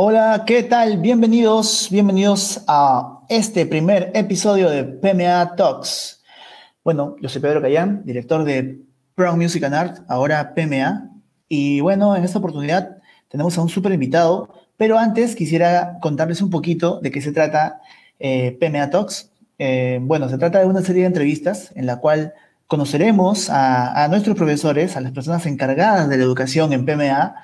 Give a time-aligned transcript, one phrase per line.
[0.00, 0.98] Hola, ¿qué tal?
[0.98, 6.22] Bienvenidos, bienvenidos a este primer episodio de PMA Talks.
[6.84, 8.80] Bueno, yo soy Pedro Cayán, director de
[9.16, 11.10] Pro Music and Art, ahora PMA.
[11.48, 16.50] Y bueno, en esta oportunidad tenemos a un súper invitado, pero antes quisiera contarles un
[16.50, 17.80] poquito de qué se trata
[18.20, 19.32] eh, PMA Talks.
[19.58, 22.34] Eh, bueno, se trata de una serie de entrevistas en la cual
[22.68, 27.34] conoceremos a, a nuestros profesores, a las personas encargadas de la educación en PMA,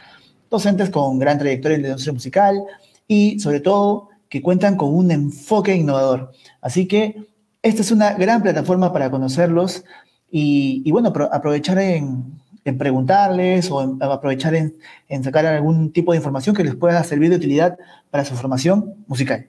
[0.55, 2.65] docentes con gran trayectoria en la industria musical
[3.07, 6.33] y sobre todo que cuentan con un enfoque innovador.
[6.61, 7.29] Así que
[7.63, 9.85] esta es una gran plataforma para conocerlos
[10.31, 12.41] y, bueno, aprovechar en,
[12.77, 17.79] preguntarles o aprovechar en, sacar algún tipo de información que les pueda servir de utilidad
[18.11, 19.47] para su formación musical.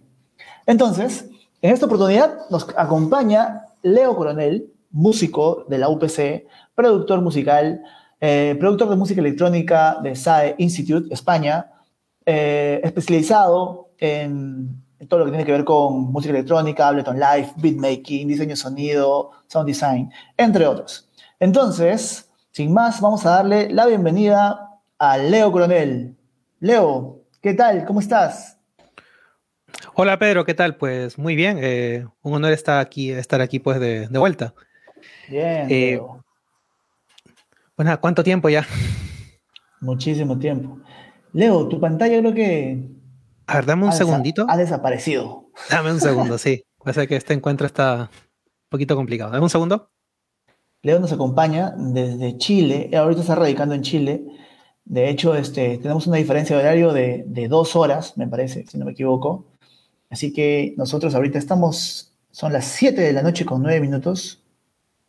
[0.68, 1.30] Entonces,
[1.62, 7.82] en esta oportunidad nos acompaña Leo Coronel, músico de la UPC, productor musical,
[8.20, 11.71] eh, productor de música electrónica de SAE Institute, España,
[12.26, 18.27] eh, especializado en, todo lo que tiene que ver con música electrónica, Ableton Live, beatmaking,
[18.27, 21.10] diseño de sonido, sound design, entre otros.
[21.40, 26.16] Entonces, sin más, vamos a darle la bienvenida a Leo Coronel.
[26.60, 27.86] Leo, ¿qué tal?
[27.86, 28.58] ¿Cómo estás?
[29.93, 30.77] Hola Pedro, ¿qué tal?
[30.77, 34.54] Pues muy bien, eh, un honor estar aquí, estar aquí pues de, vuelta.
[35.30, 35.68] Bien.
[35.68, 36.24] Leo.
[37.77, 38.65] Bueno, ¿cuánto tiempo ya?
[39.81, 40.79] Muchísimo tiempo.
[41.34, 42.90] Leo, tu pantalla creo que.
[43.48, 44.45] A ver, dame un segundito.
[44.48, 45.49] Ha desaparecido.
[45.70, 46.63] Dame un segundo, sí.
[46.84, 49.31] Parece que este encuentro está un poquito complicado.
[49.31, 49.91] Dame un segundo.
[50.84, 52.91] Leo nos acompaña desde Chile.
[52.96, 54.23] Ahorita está radicando en Chile.
[54.85, 58.77] De hecho, este, tenemos una diferencia de horario de, de dos horas, me parece, si
[58.77, 59.48] no me equivoco.
[60.09, 64.44] Así que nosotros ahorita estamos, son las 7 de la noche con 9 minutos.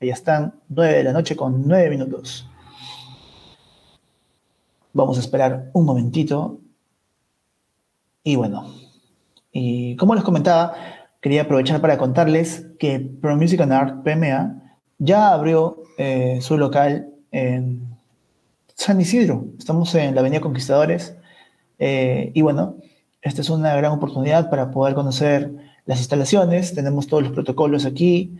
[0.00, 2.48] Ahí están 9 de la noche con 9 minutos.
[4.96, 6.58] Vamos a esperar un momentito.
[8.24, 8.64] Y bueno,
[9.52, 10.72] y como les comentaba,
[11.20, 14.56] quería aprovechar para contarles que Pro Music and Art PMA
[14.96, 17.94] ya abrió eh, su local en
[18.74, 19.44] San Isidro.
[19.58, 21.14] Estamos en la Avenida Conquistadores.
[21.78, 22.76] Eh, y bueno,
[23.20, 25.52] esta es una gran oportunidad para poder conocer
[25.84, 26.74] las instalaciones.
[26.74, 28.34] Tenemos todos los protocolos aquí.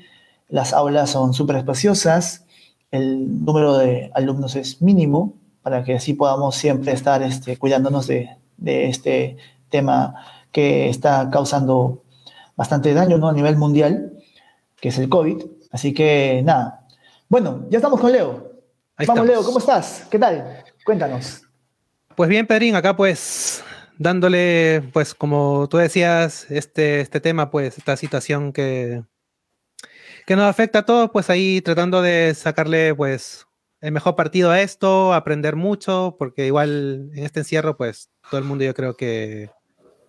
[0.49, 2.47] Las aulas son súper espaciosas.
[2.91, 5.35] El número de alumnos es mínimo
[5.67, 9.37] para que así podamos siempre estar este, cuidándonos de, este
[9.69, 10.15] tema
[10.53, 12.05] que está causando
[12.55, 13.29] bastante daño ¿no?
[13.29, 14.13] a nivel mundial,
[14.81, 15.43] que es el COVID.
[15.73, 16.87] Así que nada.
[17.29, 18.53] Bueno, ya estamos con Leo.
[19.09, 20.07] Vamos, Leo, ¿cómo estás?
[20.09, 20.63] ¿Qué tal?
[20.85, 21.43] Cuéntanos.
[22.15, 23.65] Pues bien, Pedrín, acá pues
[23.99, 29.03] dándole, pues como tú decías, este, este tema, pues esta situación que,
[30.27, 33.46] que nos afecta a todos, pues ahí tratando de sacarle pues
[33.81, 38.47] el mejor partido a esto, aprender mucho, porque igual en este encierro, pues todo el
[38.47, 39.51] mundo yo creo que,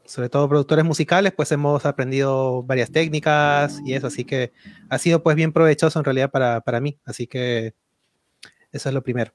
[0.05, 4.53] sobre todo productores musicales, pues hemos aprendido varias técnicas y eso, así que
[4.89, 7.73] ha sido pues bien provechoso en realidad para, para mí, así que
[8.71, 9.33] eso es lo primero.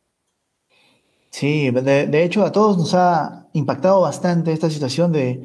[1.30, 5.44] Sí, de, hecho a todos nos ha impactado bastante esta situación de,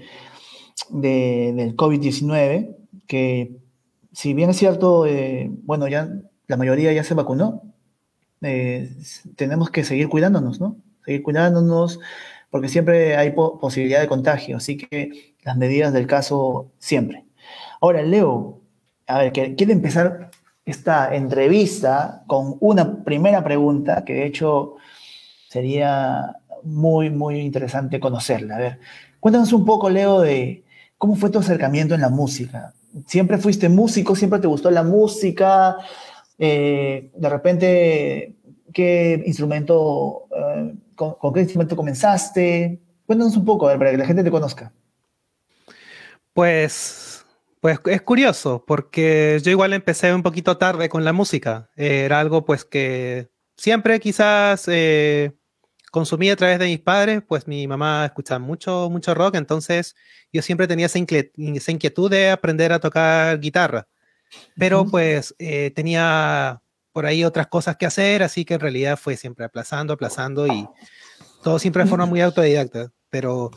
[0.89, 2.75] de del COVID-19,
[3.07, 3.57] que
[4.11, 6.09] si bien es cierto, eh, bueno, ya
[6.47, 7.61] la mayoría ya se vacunó,
[8.41, 8.91] eh,
[9.35, 10.77] tenemos que seguir cuidándonos, ¿no?
[11.05, 11.99] Seguir cuidándonos,
[12.49, 17.25] porque siempre hay posibilidad de contagio, así que las medidas del caso siempre.
[17.81, 18.61] Ahora, Leo,
[19.07, 20.31] a ver, quiero empezar
[20.65, 24.75] esta entrevista con una primera pregunta que de hecho
[25.49, 28.55] sería muy, muy interesante conocerla.
[28.55, 28.79] A ver,
[29.19, 30.63] cuéntanos un poco, Leo, de
[30.97, 32.73] cómo fue tu acercamiento en la música.
[33.05, 34.15] ¿Siempre fuiste músico?
[34.15, 35.77] ¿Siempre te gustó la música?
[36.37, 38.35] Eh, de repente,
[38.73, 42.81] ¿qué instrumento, eh, con, qué instrumento comenzaste?
[43.05, 44.71] Cuéntanos un poco, a ver, para que la gente te conozca.
[46.33, 47.25] Pues,
[47.59, 51.69] pues es curioso, porque yo igual empecé un poquito tarde con la música.
[51.75, 55.33] era algo pues que siempre quizás eh,
[55.91, 59.95] consumí a través de mis padres, pues mi mamá escuchaba mucho, mucho rock, entonces
[60.31, 63.87] yo siempre tenía esa, inquietud de aprender a tocar guitarra
[64.57, 69.17] pero pues eh, tenía por ahí otras cosas que hacer, así que en realidad fue
[69.17, 70.67] siempre aplazando, aplazando y
[71.43, 72.91] todo siempre de forma muy autodidacta.
[73.09, 73.51] Pero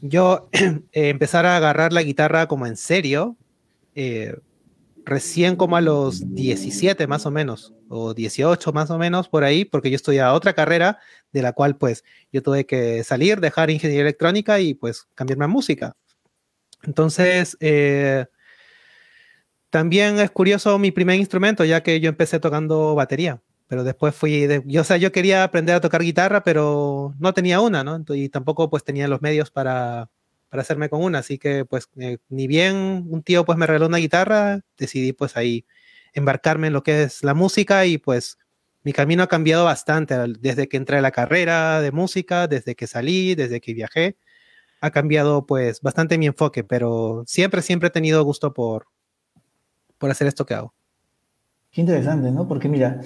[0.00, 3.36] yo eh, empezar a agarrar la guitarra como en serio,
[3.94, 4.36] eh,
[5.04, 9.64] recién como a los 17 más o menos, o 18 más o menos por ahí,
[9.64, 10.98] porque yo estudiaba otra carrera
[11.32, 12.02] de la cual pues
[12.32, 15.96] yo tuve que salir, dejar ingeniería electrónica y pues cambiarme a música.
[16.82, 18.26] Entonces, eh,
[19.76, 24.48] también es curioso mi primer instrumento, ya que yo empecé tocando batería, pero después fui,
[24.64, 28.02] yo, o sea, yo quería aprender a tocar guitarra, pero no tenía una, ¿no?
[28.14, 30.08] y tampoco pues tenía los medios para,
[30.48, 33.86] para hacerme con una, así que pues eh, ni bien un tío pues me regaló
[33.86, 35.66] una guitarra, decidí pues ahí
[36.14, 38.38] embarcarme en lo que es la música y pues
[38.82, 42.86] mi camino ha cambiado bastante desde que entré a la carrera de música, desde que
[42.86, 44.16] salí, desde que viajé.
[44.80, 48.86] Ha cambiado pues bastante mi enfoque, pero siempre, siempre he tenido gusto por,
[49.98, 50.74] por hacer esto que hago.
[51.70, 52.48] Qué interesante, ¿no?
[52.48, 53.00] Porque mira,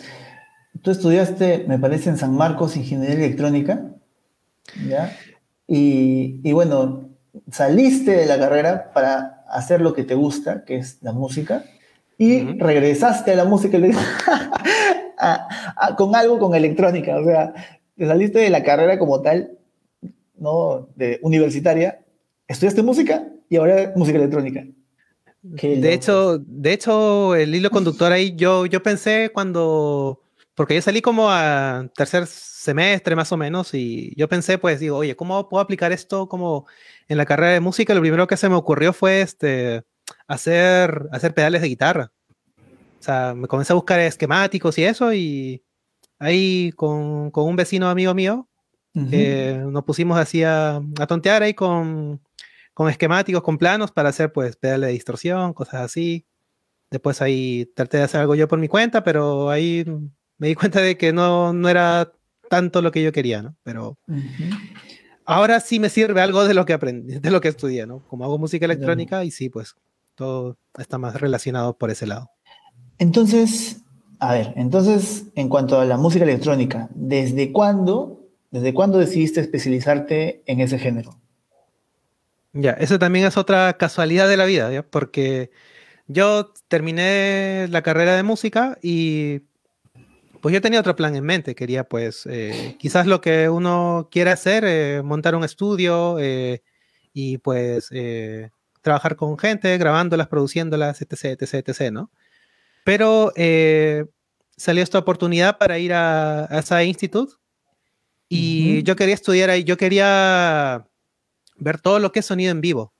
[0.83, 3.85] tú estudiaste, me parece, en San Marcos Ingeniería Electrónica,
[4.89, 5.17] ¿ya?
[5.67, 7.11] Y, y bueno,
[7.51, 11.65] saliste de la carrera para hacer lo que te gusta, que es la música,
[12.19, 13.79] y regresaste a la música
[15.97, 17.55] con algo con electrónica, o sea,
[17.97, 19.59] te saliste de la carrera como tal,
[20.37, 20.89] ¿no?
[20.97, 22.01] De universitaria,
[22.47, 24.65] estudiaste música y ahora música electrónica.
[25.43, 30.21] De hecho, de hecho, el hilo conductor ahí, yo, yo pensé cuando,
[30.55, 34.99] porque yo salí como a tercer semestre más o menos y yo pensé, pues digo,
[34.99, 36.67] oye, ¿cómo puedo aplicar esto como
[37.09, 37.95] en la carrera de música?
[37.95, 39.83] Lo primero que se me ocurrió fue este,
[40.29, 42.13] hacer, hacer pedales de guitarra.
[42.99, 45.63] O sea, me comencé a buscar esquemáticos y eso, y
[46.19, 48.47] ahí con, con un vecino amigo mío,
[48.95, 52.21] eh, nos pusimos así a, tontear ahí con,
[52.81, 56.25] con, esquemáticos, con planos para hacer pues pedales de distorsión, cosas así.
[56.91, 59.85] Después ahí traté de hacer algo yo por mi cuenta, pero ahí
[60.39, 62.11] me di cuenta de que no, no era
[62.49, 63.55] tanto lo que yo quería, ¿no?
[63.65, 63.99] Pero
[65.27, 68.03] ahora sí me sirve algo de lo que aprendí, de lo que estudié, ¿no?
[68.09, 69.75] Como hago música electrónica y sí, pues
[70.15, 72.31] todo está más relacionado por ese lado.
[72.97, 73.83] Entonces,
[74.21, 80.43] a ver, entonces, en cuanto a la música electrónica, ¿desde cuándo, desde cuándo decidiste especializarte
[80.47, 81.20] en ese género?
[82.53, 84.83] Ya, eso también es otra casualidad de la vida, ¿ya?
[84.83, 85.51] porque
[86.09, 89.43] yo terminé la carrera de música y
[90.41, 94.31] pues yo tenía otro plan en mente, quería pues eh, quizás lo que uno quiere
[94.31, 96.63] hacer, eh, montar un estudio eh,
[97.13, 97.91] y pues
[98.83, 102.11] trabajar con gente, grabándolas, produciéndolas, etc., etc., etc., ¿no?
[102.85, 104.07] Pero eh,
[104.57, 107.35] salió esta oportunidad para ir a, a esa institute
[108.29, 110.87] y yo quería estudiar ahí, yo quería
[111.61, 112.93] ver todo lo que es sonido en vivo.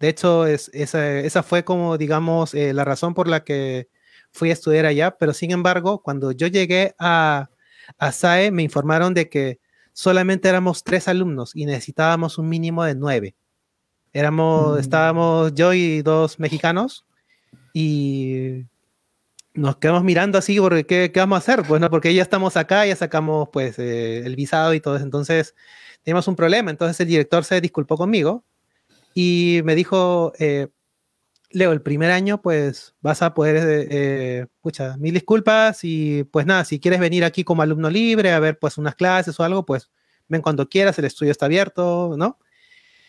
[0.00, 3.88] De hecho, es, esa, esa fue como, digamos, eh, la razón por la que
[4.32, 7.48] fui a estudiar allá, pero sin embargo, cuando yo llegué a,
[7.98, 9.60] a SAE, me informaron de que
[9.92, 13.36] solamente éramos tres alumnos y necesitábamos un mínimo de nueve.
[14.12, 14.80] Éramos, mm.
[14.80, 17.06] estábamos yo y dos mexicanos
[17.72, 18.64] y
[19.54, 21.66] nos quedamos mirando así porque ¿qué, ¿qué, vamos a hacer?
[21.66, 25.04] Pues no, porque ya estamos acá, ya sacamos pues eh, el visado y todo eso,
[25.04, 25.54] entonces
[26.06, 28.44] teníamos un problema, entonces el director se disculpó conmigo
[29.12, 30.68] y me dijo, eh,
[31.50, 36.46] Leo, el primer año pues vas a poder, eh, eh pucha, mil disculpas y pues
[36.46, 39.66] nada, si quieres venir aquí como alumno libre a ver pues unas clases o algo,
[39.66, 39.90] pues
[40.28, 42.38] ven cuando quieras, el estudio está abierto, ¿no?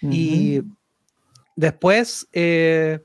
[0.01, 0.63] Y
[1.55, 2.27] después...
[2.33, 2.99] Eh,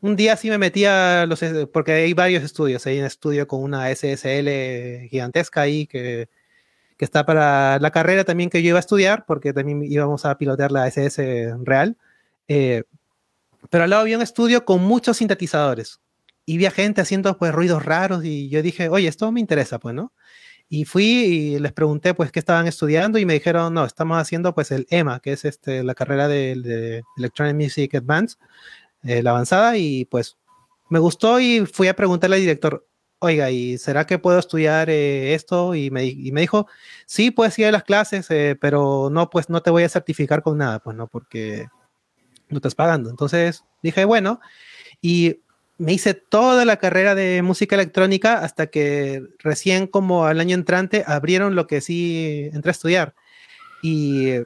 [0.00, 1.40] un día sí me metía, los,
[1.72, 6.28] porque hay varios estudios, hay un estudio con una SSL gigantesca ahí que,
[6.96, 10.36] que, está para la carrera también que yo iba a estudiar, porque también íbamos a
[10.38, 11.96] pilotear la SS real.
[12.48, 12.84] Eh,
[13.70, 16.00] pero al lado había un estudio con muchos sintetizadores
[16.46, 19.78] y vi a gente haciendo pues ruidos raros y yo dije, oye, esto me interesa,
[19.78, 20.12] pues, ¿no?
[20.68, 24.54] Y fui y les pregunté pues qué estaban estudiando y me dijeron, no, estamos haciendo
[24.54, 28.38] pues el EMA, que es este, la carrera de, Electronic Music Advanced,
[29.02, 30.36] eh, la avanzada y pues
[30.88, 32.86] me gustó y fui a preguntarle al director,
[33.24, 35.74] oiga, ¿y será que puedo estudiar eh, esto?
[35.74, 36.66] Y me, y me, dijo,
[37.06, 40.42] sí, puedes ir a las clases, eh, pero no, pues no te voy a certificar
[40.42, 41.68] con nada, pues no, porque
[42.48, 43.10] no estás pagando.
[43.10, 44.40] Entonces dije, bueno,
[45.02, 45.40] y
[45.78, 51.04] me hice toda la carrera de música electrónica hasta que recién como al año entrante
[51.06, 53.14] abrieron lo que sí entré a estudiar.
[53.82, 54.44] Y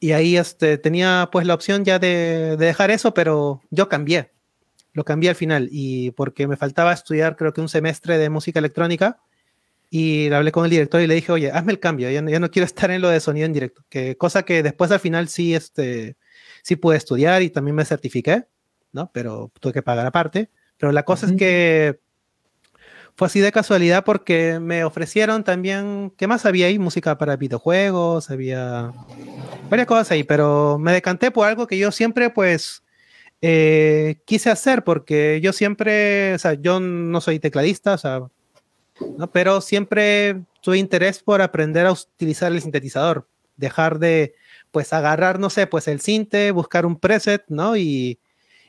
[0.00, 4.32] y ahí este, tenía pues la opción ya de, dejar eso, pero yo cambié.
[4.92, 8.58] Lo cambié al final y porque me faltaba estudiar creo que un semestre de música
[8.58, 9.20] electrónica
[9.90, 12.66] y hablé con el director y le dije, oye, hazme el cambio, ya no, quiero
[12.66, 16.16] estar en lo de sonido en directo, que cosa que después al final sí, este,
[16.62, 18.46] sí pude estudiar y también me certifiqué,
[18.92, 19.10] ¿no?
[19.12, 20.50] Pero tuve que pagar aparte.
[20.78, 22.00] Pero la cosa es que
[23.14, 26.78] fue así de casualidad porque me ofrecieron también, ¿qué más había ahí?
[26.78, 28.92] Música para videojuegos, había
[29.68, 32.82] varias cosas ahí, pero me decanté por algo que yo siempre pues
[33.42, 38.20] eh, quise hacer porque yo siempre, o sea, yo no soy tecladista, o sea,
[39.16, 39.30] ¿no?
[39.32, 44.34] pero siempre tuve interés por aprender a utilizar el sintetizador, dejar de
[44.70, 47.76] pues agarrar, no sé, pues el sinte, buscar un preset, ¿no?
[47.76, 48.18] Y,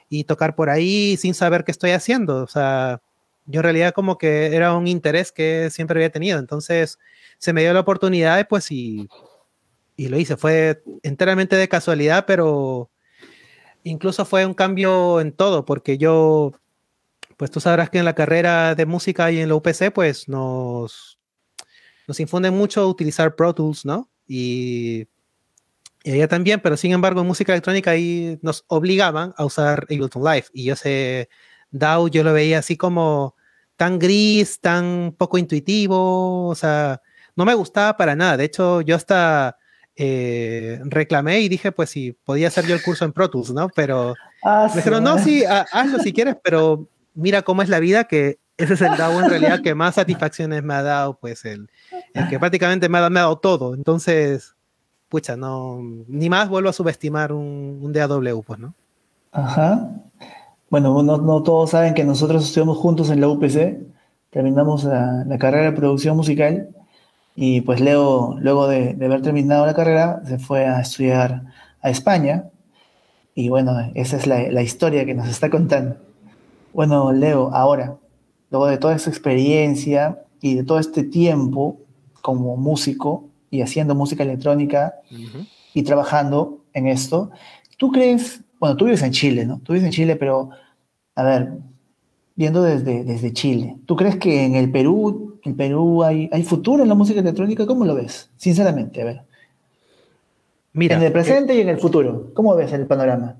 [0.09, 3.01] y tocar por ahí sin saber qué estoy haciendo, o sea
[3.45, 6.39] yo en realidad como que era un interés que siempre había tenido.
[6.39, 6.99] Entonces
[7.37, 9.07] se me dio la oportunidad pues y,
[9.95, 10.37] y lo hice.
[10.37, 12.89] Fue enteramente de casualidad, pero
[13.83, 16.51] incluso fue un cambio en todo, porque yo,
[17.37, 21.19] pues tú sabrás que en la carrera de música y en la UPC, pues nos,
[22.07, 24.09] nos infunden mucho utilizar Pro Tools, ¿no?
[24.27, 25.07] Y,
[26.03, 30.23] y ella también, pero sin embargo en música electrónica ahí nos obligaban a usar Ableton
[30.23, 30.45] Live.
[30.53, 31.29] Y yo sé,
[31.71, 33.35] DAW yo lo veía así como
[33.75, 37.01] tan gris, tan poco intuitivo, o sea,
[37.35, 38.37] no me gustaba para nada.
[38.37, 39.57] De hecho, yo hasta
[39.95, 43.69] eh, reclamé y dije, pues si podía hacer yo el curso en Pro Tools, ¿no?
[43.69, 48.05] Pero ah, me dijeron, no, sí, hazlo si quieres, pero mira cómo es la vida,
[48.05, 51.69] que ese es el DAO en realidad que más satisfacciones me ha dado, pues el,
[52.29, 53.73] que prácticamente me ha, dado todo.
[53.73, 54.55] Entonces,
[55.09, 58.73] pucha, no, ni más vuelvo a subestimar un, un DAW, pues, ¿no?
[59.31, 59.89] Ajá.
[60.69, 63.79] Bueno, no, no, todos saben que nosotros estuvimos juntos en la UPC,
[64.29, 66.69] terminamos la, la carrera de producción musical
[67.35, 71.43] y pues Leo, luego de, haber terminado la carrera, se fue a estudiar
[71.81, 72.49] a España.
[73.33, 75.95] Y bueno, esa es la, historia que nos está contando.
[76.73, 77.97] Bueno, Leo, ahora,
[78.49, 81.79] luego de toda esta experiencia y de todo este tiempo
[82.21, 84.95] como músico y haciendo música electrónica
[85.73, 87.31] y trabajando en esto,
[87.77, 89.59] ¿tú crees, bueno, tú vives en Chile, ¿no?
[89.59, 90.49] Tú vives en Chile, pero,
[91.15, 91.53] a ver,
[92.35, 96.83] viendo desde, desde Chile, ¿tú crees que en el Perú en Perú hay, hay futuro
[96.83, 97.65] en la música electrónica?
[97.65, 98.29] ¿Cómo lo ves?
[98.37, 99.21] Sinceramente, a ver.
[100.73, 103.37] Mira, en el presente y en el futuro, ¿cómo ves el panorama?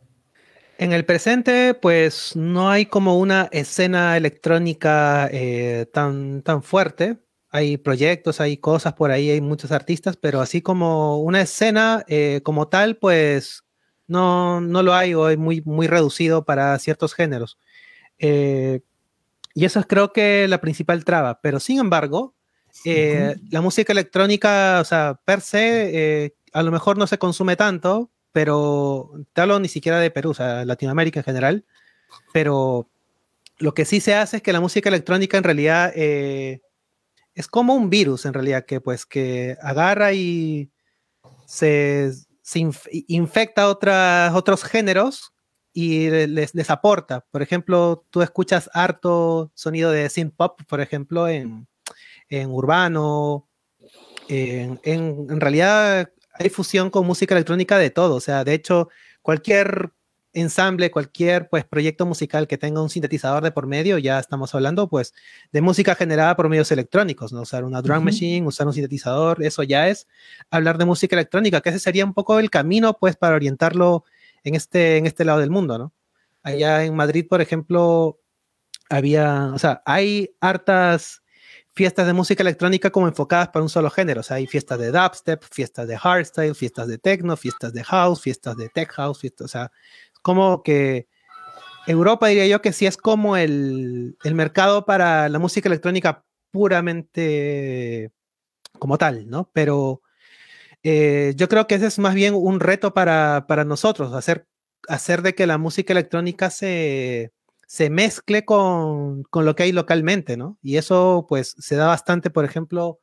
[0.78, 7.20] En el presente, pues no hay como una escena electrónica eh, tan, tan fuerte.
[7.52, 12.42] Hay proyectos, hay cosas por ahí, hay muchos artistas, pero así como una escena eh,
[12.44, 13.64] como tal, pues
[14.08, 17.60] no, no lo hay o es muy, muy reducido para ciertos géneros.
[18.18, 18.82] Eh,
[19.54, 21.42] y eso es creo que la principal traba.
[21.42, 22.36] Pero sin embargo,
[22.86, 27.56] eh, la música electrónica, o sea, per se, eh, a lo mejor no se consume
[27.56, 31.66] tanto, pero te hablo ni siquiera de Perú, o sea, Latinoamérica en general.
[32.34, 32.90] Pero
[33.58, 36.62] lo que sí se hace es que la música electrónica en realidad eh,
[37.36, 40.70] es como un virus, en realidad, que pues que agarra y
[41.46, 42.70] se, se
[43.08, 45.34] infecta otras, otros géneros
[45.74, 47.26] y les, les, aporta.
[47.32, 51.68] Por ejemplo, tú escuchas harto sonido de synth pop, por ejemplo, en,
[52.30, 53.48] en urbano.
[54.28, 58.16] En, en, realidad hay fusión con música electrónica de todo.
[58.16, 58.90] O sea, de hecho,
[59.22, 59.92] cualquier
[60.34, 64.88] ensamble, cualquier pues, proyecto musical que tenga un sintetizador de por medio, ya estamos hablando
[64.90, 65.14] pues
[65.52, 67.42] de música generada por medios electrónicos, ¿no?
[67.42, 70.08] Usar una drum machine, usar un sintetizador, eso ya es
[70.50, 74.06] hablar de música electrónica, que ese sería un poco el camino pues para orientarlo
[74.44, 75.94] en este, en este lado del mundo, ¿no?
[76.44, 78.20] Allá en Madrid, por ejemplo,
[78.90, 81.22] había, o sea, hay hartas
[81.74, 84.22] fiestas de música electrónica como enfocadas para un solo género.
[84.22, 88.22] O sea, hay fiestas de dubstep, fiestas de hardstyle, fiestas de techno, fiestas de house,
[88.22, 89.72] fiestas de tech house, fiestas, o sea,
[90.22, 91.08] como que
[91.88, 98.12] Europa diría yo que sí es como el, el mercado para la música electrónica puramente
[98.80, 99.50] como tal, ¿no?
[99.54, 100.02] Pero
[100.84, 104.48] eh, yo creo que ese es más bien un reto para, para nosotros, hacer,
[104.88, 107.32] hacer de que la música electrónica se,
[107.68, 110.58] se mezcle con, con, lo que hay localmente, ¿no?
[110.62, 113.00] Y eso pues se da bastante, por ejemplo,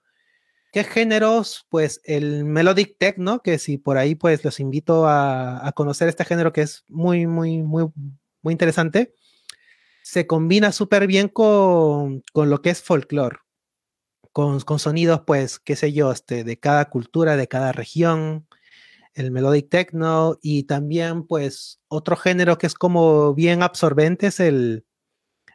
[0.73, 1.67] ¿qué géneros?
[1.69, 6.25] Pues el melodic techno, que si por ahí pues los invito a, a conocer este
[6.25, 7.87] género que es muy, muy, muy,
[8.43, 9.15] muy interesante,
[10.03, 13.39] se combina súper bien con, con lo que es folclore
[14.39, 18.47] con, sonidos, pues, qué sé yo, este, de cada cultura, de cada región,
[19.15, 24.87] el melodic techno y también, pues, otro género que es como bien absorbente es el,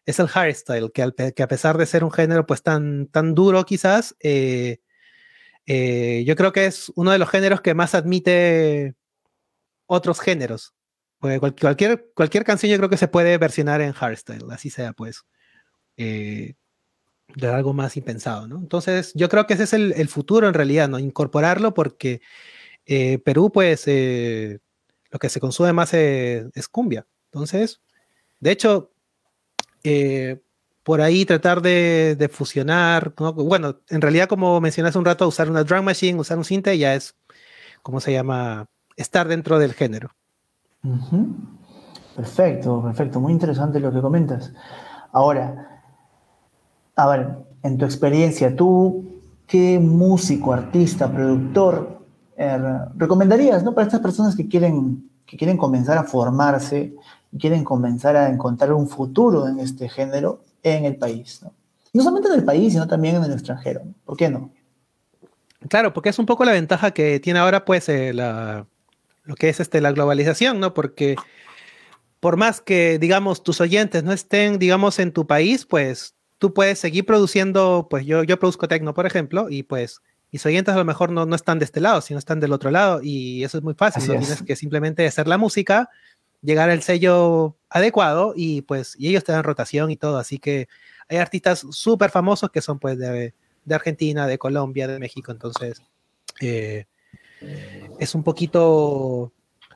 [0.05, 3.63] es el hardstyle, que, que a pesar de ser un género, pues, tan, tan duro
[3.63, 4.79] quizás, eh,
[5.65, 8.95] eh, yo creo que es uno de los géneros que más admite
[9.85, 10.73] otros géneros.
[11.19, 15.23] Pues cualquier, cualquier canción yo creo que se puede versionar en hardstyle, así sea, pues.
[15.95, 16.55] Eh,
[17.35, 18.57] de algo más impensado, ¿no?
[18.57, 20.99] Entonces, yo creo que ese es el, futuro en realidad, ¿no?
[20.99, 22.21] Incorporarlo porque
[22.85, 24.59] eh, Perú, pues, eh,
[25.11, 27.05] lo que se consume más es, cumbia.
[27.31, 27.81] Entonces,
[28.39, 28.91] de hecho,
[29.83, 30.41] eh,
[30.83, 35.85] por ahí tratar de, fusionar, bueno, en realidad, como mencionaste un rato, usar una drum
[35.85, 37.15] machine, usar un synth, ya es,
[37.81, 38.67] ¿cómo se llama?
[38.95, 40.11] Estar dentro del género.
[42.15, 44.53] Perfecto, perfecto, muy interesante lo que comentas.
[45.13, 45.72] Ahora,
[46.95, 47.29] a ver,
[47.63, 51.99] en tu experiencia, ¿tú qué músico, artista, productor
[52.37, 52.59] eh,
[52.95, 53.73] recomendarías ¿no?
[53.73, 56.93] para estas personas que quieren, que quieren comenzar a formarse
[57.39, 61.41] quieren comenzar a encontrar un futuro en este género en el país?
[61.41, 61.51] No,
[61.93, 63.81] no solamente en el país, sino también en el extranjero.
[64.05, 64.51] ¿Por qué no?
[65.69, 69.59] Claro, porque es un poco la ventaja que tiene ahora, pues, eh, lo que es
[69.59, 70.73] este, la globalización, ¿no?
[70.73, 71.15] Porque
[72.19, 76.12] por más que, digamos, tus oyentes no estén, digamos, en tu país, pues
[76.43, 80.75] tú puedes seguir produciendo, pues yo, yo produzco tecno, por ejemplo, y pues mis oyentes
[80.75, 83.45] a lo mejor no, no están de este lado, sino están del otro lado, y
[83.45, 85.89] eso es muy fácil, no tienes que simplemente hacer la música,
[86.41, 90.67] llegar al sello adecuado y pues y ellos te dan rotación y todo, así que
[91.07, 93.33] hay artistas súper famosos que son pues de,
[93.63, 95.81] de, Argentina, de Colombia, de México, entonces
[96.41, 96.87] eh,
[97.99, 99.31] es un poquito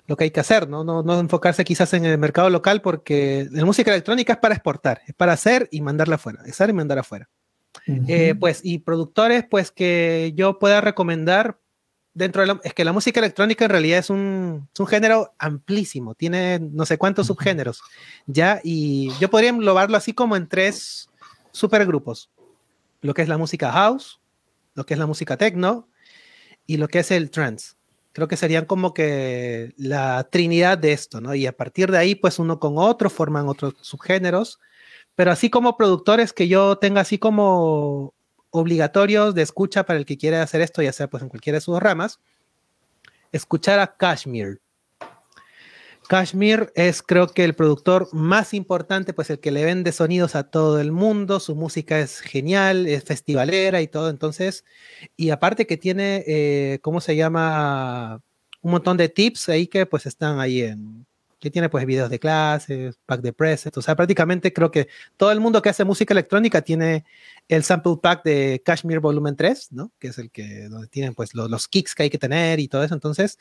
[0.07, 0.83] lo que hay que hacer, ¿no?
[0.83, 1.03] ¿no?
[1.03, 5.13] No enfocarse quizás en el mercado local porque la música electrónica es para exportar, es
[5.13, 7.29] para hacer y mandarla afuera, hacer y mandar afuera.
[7.85, 11.59] Eh, pues, y productores, pues que yo pueda recomendar
[12.13, 15.33] dentro de la, es que la música electrónica en realidad es un, es un género
[15.37, 17.81] amplísimo, tiene no sé cuántos subgéneros,
[18.25, 21.09] ya, y yo podría englobarlo así como en tres
[21.51, 22.31] supergrupos,
[23.01, 24.19] lo que es la música house,
[24.73, 25.87] lo que es la música techno
[26.65, 27.76] y lo que es el trance.
[28.17, 31.35] Creo que serían como que la trinidad de esto, ¿no?
[31.35, 34.59] Y a partir de ahí, pues uno con otro forman otros subgéneros,
[35.13, 38.15] pero así como productores que yo tenga así como
[38.49, 41.61] obligatorios de escucha para el que quiere hacer esto, ya sea pues en cualquiera de
[41.61, 42.19] sus ramas,
[43.31, 44.61] escuchar a Kashmir.
[46.07, 50.49] Kashmir es creo que el productor más importante, pues el que le vende sonidos a
[50.49, 54.65] todo el mundo, su música es genial, es festivalera y todo, entonces,
[55.17, 58.21] y aparte que tiene, eh, ¿cómo se llama?
[58.61, 61.05] Un montón de tips ahí que pues están ahí en,
[61.39, 64.87] que tiene pues videos de clases, pack de presets, o sea, prácticamente creo que
[65.17, 67.05] todo el mundo que hace música electrónica tiene
[67.47, 69.91] el sample pack de Kashmir Volumen 3, ¿no?
[69.99, 72.83] Que es el que donde tienen pues los kicks que hay que tener y todo
[72.83, 73.37] eso, entonces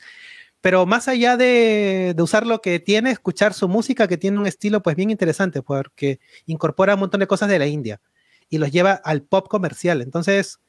[0.61, 4.81] pero más allá de, usar lo que tiene, escuchar su música, que tiene un estilo
[4.81, 8.01] pues bien interesante, porque incorpora un montón de cosas de la India
[8.49, 10.01] y los lleva al pop comercial.
[10.01, 10.59] Entonces,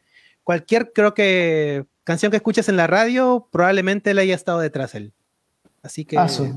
[0.45, 5.13] cualquier, creo que, canción que escuches en la radio, probablemente le haya estado detrás él.
[5.83, 6.19] Así que...
[6.19, 6.53] Ah, sí.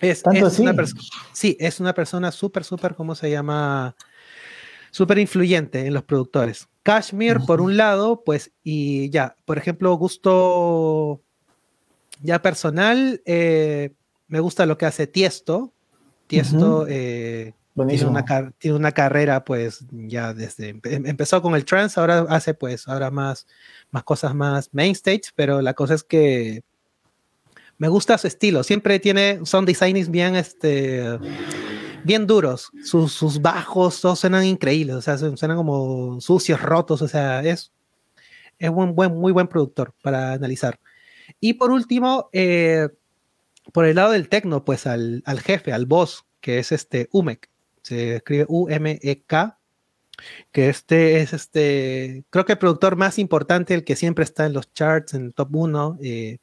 [0.00, 3.96] Es, una persona, sí, es una persona súper, súper, ¿cómo se llama?
[4.92, 6.68] Súper influyente en los productores.
[6.84, 11.22] Kashmir, por un lado, pues, y ya, por ejemplo, Gusto
[12.22, 13.92] ya personal, eh,
[14.28, 15.72] me gusta lo que hace Tiesto.
[16.26, 20.70] Tiesto eh, tiene, una tiene, una carrera, pues, ya desde.
[20.82, 23.46] Em, empezó con el trance, ahora hace, pues, ahora más,
[23.90, 26.62] más cosas más main stage, pero la cosa es que
[27.78, 28.62] me gusta su estilo.
[28.62, 31.18] Siempre tiene son designings bien, este,
[32.04, 32.70] bien duros.
[32.84, 37.72] Sus, sus bajos todos suenan increíbles, o sea, suenan como sucios, rotos, o sea, es,
[38.58, 40.78] es un buen, muy buen productor para analizar.
[41.40, 42.88] Y por último, eh,
[43.72, 47.48] por el lado del tecno, pues al, jefe, al boss, que es este UMEK.
[47.82, 49.58] Se escribe U-M-E-K.
[50.50, 54.52] Que este es este, creo que el productor más importante, el que siempre está en
[54.52, 56.38] los charts, en top 1, eh,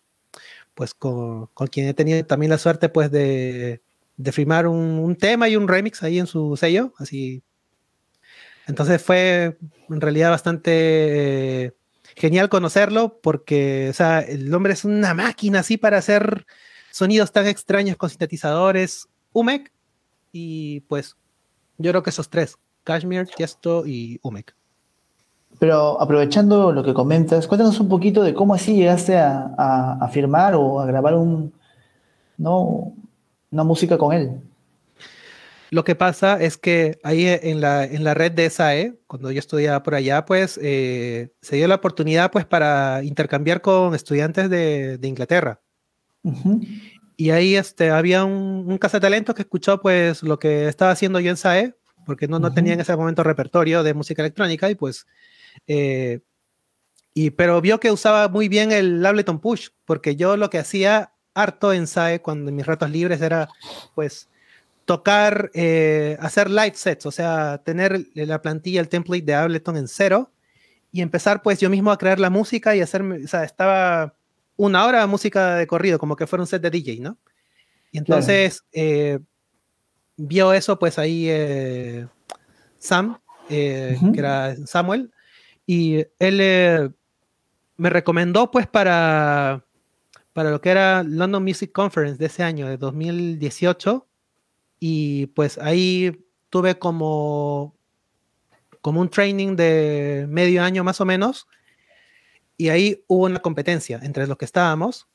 [0.73, 3.81] pues con, quien he tenido también la suerte pues de,
[4.17, 7.43] de firmar un, tema y un remix ahí en su sello, así.
[8.67, 9.57] Entonces fue
[9.89, 11.73] en realidad bastante
[12.15, 16.45] genial conocerlo porque, o sea, el hombre es una máquina así para hacer
[16.91, 19.71] sonidos tan extraños con sintetizadores, UMEC,
[20.31, 21.15] y pues
[21.77, 24.55] yo creo que esos tres, Kashmir, Tiesto y UMEC.
[25.59, 30.55] Pero aprovechando lo que comentas, cuéntanos un poquito de cómo así llegaste a, a firmar
[30.55, 31.53] o a grabar un,
[32.37, 32.93] ¿no?
[33.51, 34.41] una música con él.
[35.75, 39.39] Lo que pasa es que ahí en la, en la red de SAE, cuando yo
[39.39, 44.97] estudiaba por allá, pues eh, se dio la oportunidad pues para intercambiar con estudiantes de,
[44.97, 45.59] de Inglaterra.
[47.17, 51.29] Y ahí este, había un, un talento que escuchó pues lo que estaba haciendo yo
[51.29, 55.05] en SAE, porque no, no tenía en ese momento repertorio de música electrónica y pues...
[55.67, 56.21] Eh,
[57.13, 61.11] y, pero vio que usaba muy bien el Ableton Push, porque yo lo que hacía
[61.33, 63.49] harto en SAE cuando en mis ratos libres era
[63.93, 64.29] pues
[64.85, 69.87] tocar, eh, hacer live sets, o sea, tener la plantilla, el template de Ableton en
[69.87, 70.31] cero
[70.91, 74.15] y empezar pues yo mismo a crear la música y hacerme, o sea, estaba
[74.55, 77.17] una hora de música de corrido, como que fuera un set de DJ, ¿no?
[77.91, 79.19] Y entonces eh,
[80.15, 82.07] vio eso pues ahí eh,
[82.77, 83.19] Sam,
[83.49, 85.11] que era Samuel,
[85.65, 86.93] y él
[87.77, 89.65] me recomendó pues para,
[90.33, 94.04] para lo que era London Music Conference de ese año, de 2018,
[94.87, 97.73] y pues ahí tuve como,
[98.81, 101.47] como un training de medio año más o menos.
[102.55, 105.07] Y ahí hubo una competencia entre los que estábamos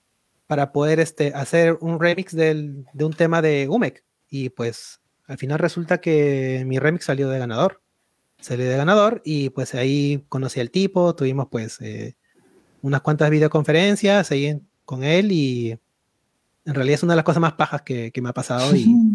[0.49, 4.03] para poder este, hacer un remix del, de un tema de UMEC.
[4.29, 7.81] Y pues al final resulta que mi remix salió de ganador.
[8.41, 12.17] Salió de ganador y pues ahí conocí al tipo, tuvimos pues eh,
[12.83, 15.79] unas cuantas videoconferencias ahí con él y
[16.65, 18.75] en realidad es una de las cosas más pajas que, me ha pasado.
[18.75, 18.85] Y,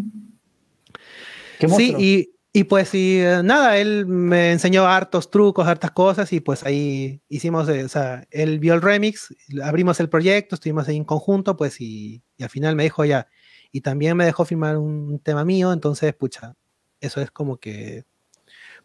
[1.60, 6.40] sí, y, y pues y, eh, nada, él me enseñó hartos trucos, hartas cosas y
[6.40, 10.96] pues ahí hicimos, eh, o sea, él vio el remix, abrimos el proyecto, estuvimos ahí
[10.96, 13.28] en conjunto, pues y, al final me dijo ya,
[13.72, 16.54] y también me dejó firmar un tema mío, entonces, pucha,
[17.02, 18.04] eso es como que,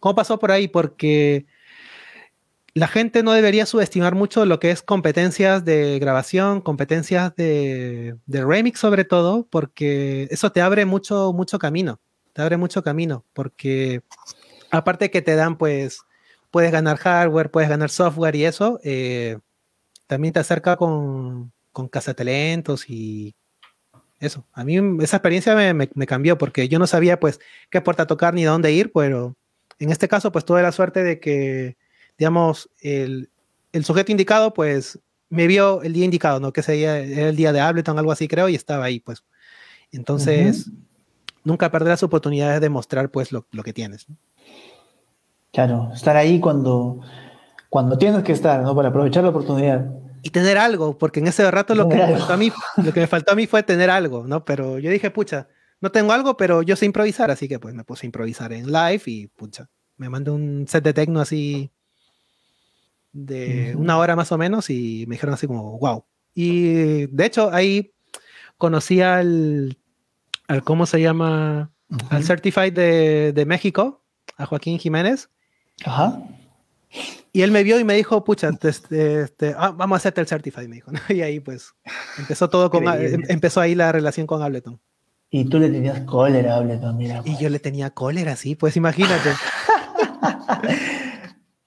[0.02, 0.68] ¿cómo pasó por ahí?
[0.68, 1.46] Porque
[2.74, 8.46] la gente no debería subestimar mucho lo que es competencias de grabación, competencias de, de
[8.46, 12.02] remix sobre todo, porque eso te abre mucho, mucho camino
[12.34, 14.02] te abre mucho camino, porque
[14.72, 16.02] aparte que te dan, pues,
[16.52, 19.38] puedes ganar hardware, puedes ganar software y eso, eh,
[20.08, 23.36] también te acerca con, con cazatalentos y
[24.20, 24.46] eso.
[24.54, 27.40] A mí esa experiencia me, cambió porque yo no sabía, pues,
[27.70, 29.36] qué puerta tocar ni dónde ir, pero
[29.80, 31.78] en este caso, pues, tuve la suerte de que,
[32.18, 33.30] digamos, el,
[33.84, 36.54] sujeto indicado, pues, me vio el día indicado, ¿no?
[36.54, 39.24] Que sería el día de Ableton, algo así, creo, y estaba ahí, pues.
[39.92, 40.70] Entonces,
[41.44, 44.08] nunca perderás oportunidades de mostrar pues lo, que tienes.
[45.52, 47.02] Claro, estar ahí cuando,
[47.70, 48.76] cuando tienes que estar, ¿no?
[48.76, 49.86] Para aprovechar la oportunidad.
[50.24, 53.00] Y tener algo, porque en ese rato lo que, me faltó a mí, lo que
[53.00, 54.46] me faltó a mí fue tener algo, ¿no?
[54.46, 55.48] Pero yo dije, pucha,
[55.82, 58.72] no tengo algo, pero yo sé improvisar, así que pues me puse a improvisar en
[58.72, 61.72] live y pucha, me mandé un set de techno así
[63.12, 66.06] de una hora más o menos y me dijeron así como, wow.
[66.34, 67.94] Y de hecho ahí
[68.58, 69.78] conocí al
[70.60, 71.72] ¿cómo se llama?
[72.10, 74.04] Al Certified de, México,
[74.38, 75.30] a Joaquín Jiménez.
[75.86, 76.22] Ajá.
[77.34, 80.28] Y él me vio y me dijo, pucha, este, este ah, vamos a hacerte el
[80.28, 80.92] Certified, me dijo.
[81.10, 81.74] Y ahí pues
[82.18, 84.80] empezó todo con, em, empezó ahí la relación con Ableton.
[85.30, 87.22] Y tú le tenías cólera a Ableton, mira.
[87.24, 89.32] Y yo le tenía cólera, sí, pues imagínate.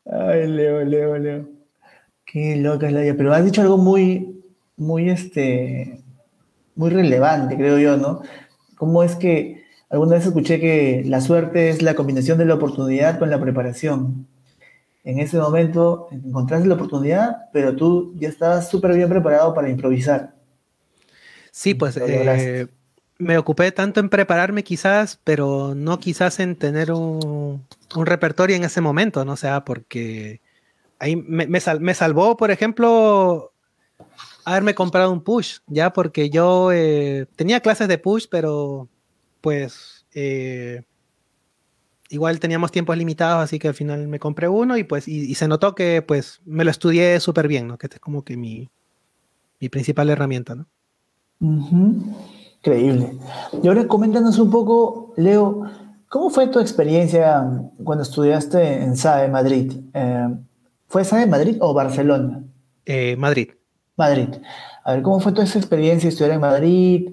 [0.05, 1.49] Ay, Leo, Leo, Leo.
[2.27, 3.15] Qué loca es la vida.
[3.17, 4.43] Pero has dicho algo muy,
[4.77, 6.03] muy, este,
[6.75, 8.21] muy relevante, creo yo, ¿no?
[8.85, 13.19] ¿Cómo es que alguna vez escuché que la suerte es la combinación de la oportunidad
[13.19, 14.29] con la preparación?
[15.05, 20.35] En ese momento encontraste la oportunidad, pero tú ya estabas súper bien preparado para improvisar.
[21.51, 22.67] Sí, pues eh,
[23.17, 27.65] me ocupé tanto en prepararme quizás, pero no quizás en tener un,
[28.05, 29.33] repertorio en ese momento, ¿no?
[29.33, 30.43] O sea, porque
[30.99, 31.59] ahí me,
[31.95, 33.51] salvó, por ejemplo,
[34.45, 38.89] haberme comprado un push, ya, porque yo eh, tenía clases de push, pero
[39.41, 40.83] pues eh,
[42.11, 45.49] igual teníamos tiempos limitados, así que al final me compré uno y pues, y, se
[45.49, 47.79] notó que pues me lo estudié súper bien, ¿no?
[47.79, 48.71] Que es como que mi,
[49.61, 50.67] mi principal herramienta, ¿no?
[52.59, 53.19] Increíble.
[53.63, 55.63] Y ahora coméntanos un poco, Leo,
[56.09, 57.45] ¿cómo fue tu experiencia
[57.83, 59.73] cuando estudiaste en SAE Madrid?
[59.93, 60.29] Eh,
[60.87, 62.45] ¿Fue SAE Madrid o Barcelona?
[63.17, 63.49] Madrid.
[63.97, 64.29] Madrid.
[64.85, 67.09] A ver, ¿cómo fue toda esa experiencia estudiar en Madrid?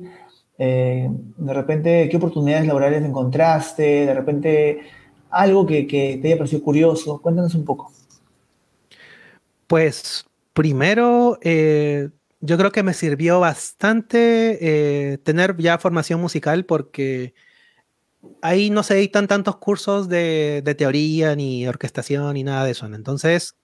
[0.58, 4.06] Eh, de repente, ¿qué oportunidades laborales encontraste?
[4.06, 4.82] De repente,
[5.30, 5.84] algo que,
[6.22, 7.22] te haya parecido curioso.
[7.22, 7.92] Cuéntanos un poco.
[9.68, 12.10] Pues primero, eh,
[12.42, 14.58] yo creo que me sirvió bastante
[15.14, 17.34] eh, tener ya formación musical porque
[18.42, 22.86] ahí no se editan tantos cursos de, de, teoría ni orquestación ni nada de eso.
[22.86, 23.56] Entonces,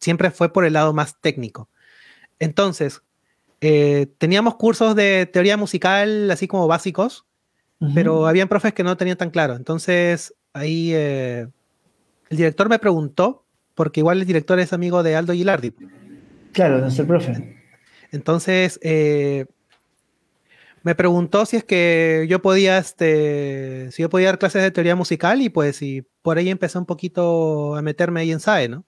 [0.00, 1.68] siempre fue por el lado más técnico.
[2.38, 3.02] Entonces,
[3.60, 7.24] eh, teníamos cursos de teoría musical así como básicos,
[7.94, 9.54] pero habían profes que no tenían tan claro.
[9.54, 11.46] Entonces, ahí eh,
[12.30, 13.44] el director me preguntó,
[13.74, 15.74] porque igual el director es amigo de Aldo Gilardi.
[16.52, 17.56] Claro, nuestro profe.
[18.12, 19.44] Entonces, eh,
[20.82, 24.96] me preguntó si es que yo podía, este, si yo podía dar clases de teoría
[24.96, 28.84] musical y pues y por ahí empecé un poquito a meterme ahí en SAE, ¿no?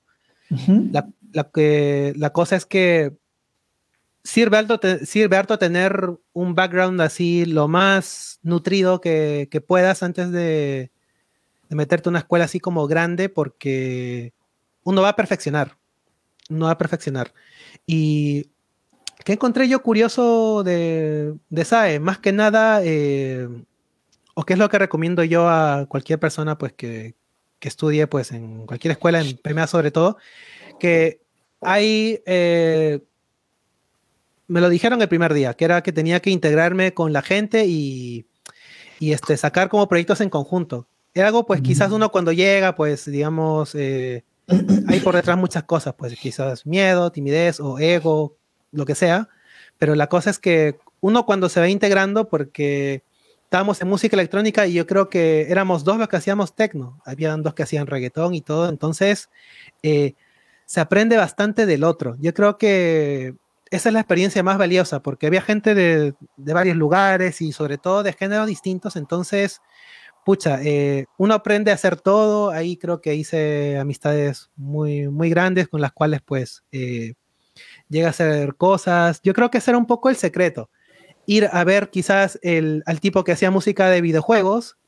[0.50, 3.16] la, que, la cosa es que
[4.28, 10.90] sirve harto, sirve harto tener un background así lo más nutrido que, puedas antes de,
[11.70, 14.34] meterte en una escuela así como grande porque
[14.84, 15.78] uno va a perfeccionar,
[16.50, 17.32] uno va a perfeccionar.
[17.86, 18.50] Y
[19.24, 21.98] ¿qué encontré yo curioso de, de SAE?
[21.98, 23.48] Más que nada, eh,
[24.34, 27.14] o qué es lo que recomiendo yo a cualquier persona pues que,
[27.58, 30.18] que estudie pues en cualquier escuela, en PMA sobre todo,
[30.78, 31.22] que
[31.62, 33.00] hay eh,
[34.48, 37.66] me lo dijeron el primer día, que era que tenía que integrarme con la gente
[37.66, 38.26] y,
[38.98, 40.86] y este, sacar como proyectos en conjunto.
[41.14, 44.24] Es algo, pues quizás uno cuando llega, pues digamos, eh,
[44.88, 48.36] hay por detrás muchas cosas, pues quizás miedo, timidez o ego,
[48.72, 49.28] lo que sea,
[49.78, 53.02] pero la cosa es que uno cuando se va integrando, porque
[53.44, 57.42] estábamos en música electrónica y yo creo que éramos dos los que hacíamos techno, habían
[57.42, 59.28] dos que hacían reggaetón y todo, entonces...
[59.82, 60.14] Eh,
[60.68, 62.14] se aprende bastante del otro.
[62.20, 63.34] Yo creo que
[63.70, 68.02] esa es la experiencia más valiosa, porque había gente de, varios lugares y sobre todo
[68.02, 69.60] de géneros distintos, entonces,
[70.24, 75.68] pucha, eh, uno aprende a hacer todo, ahí creo que hice amistades muy, muy grandes
[75.68, 77.14] con las cuales pues eh,
[77.88, 79.20] llega a hacer cosas.
[79.22, 80.70] Yo creo que ese era un poco el secreto,
[81.26, 84.78] ir a ver quizás el, al tipo que hacía música de videojuegos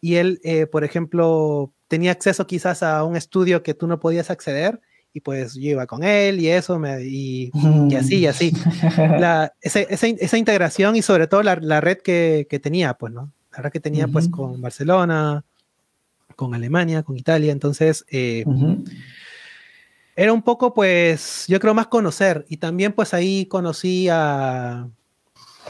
[0.00, 4.30] y él, eh, por ejemplo, tenía acceso quizás a un estudio que tú no podías
[4.30, 4.80] acceder
[5.16, 7.50] y pues yo iba con él y eso, me, y,
[7.98, 8.52] así, y así.
[8.98, 13.32] La, esa, esa, integración y sobre todo la, la red que, que, tenía, pues, ¿no?
[13.56, 15.42] La red que tenía, pues, con Barcelona,
[16.36, 18.44] con Alemania, con Italia, entonces, eh,
[20.16, 24.86] era un poco, pues, yo creo más conocer, y también, pues, ahí conocí a,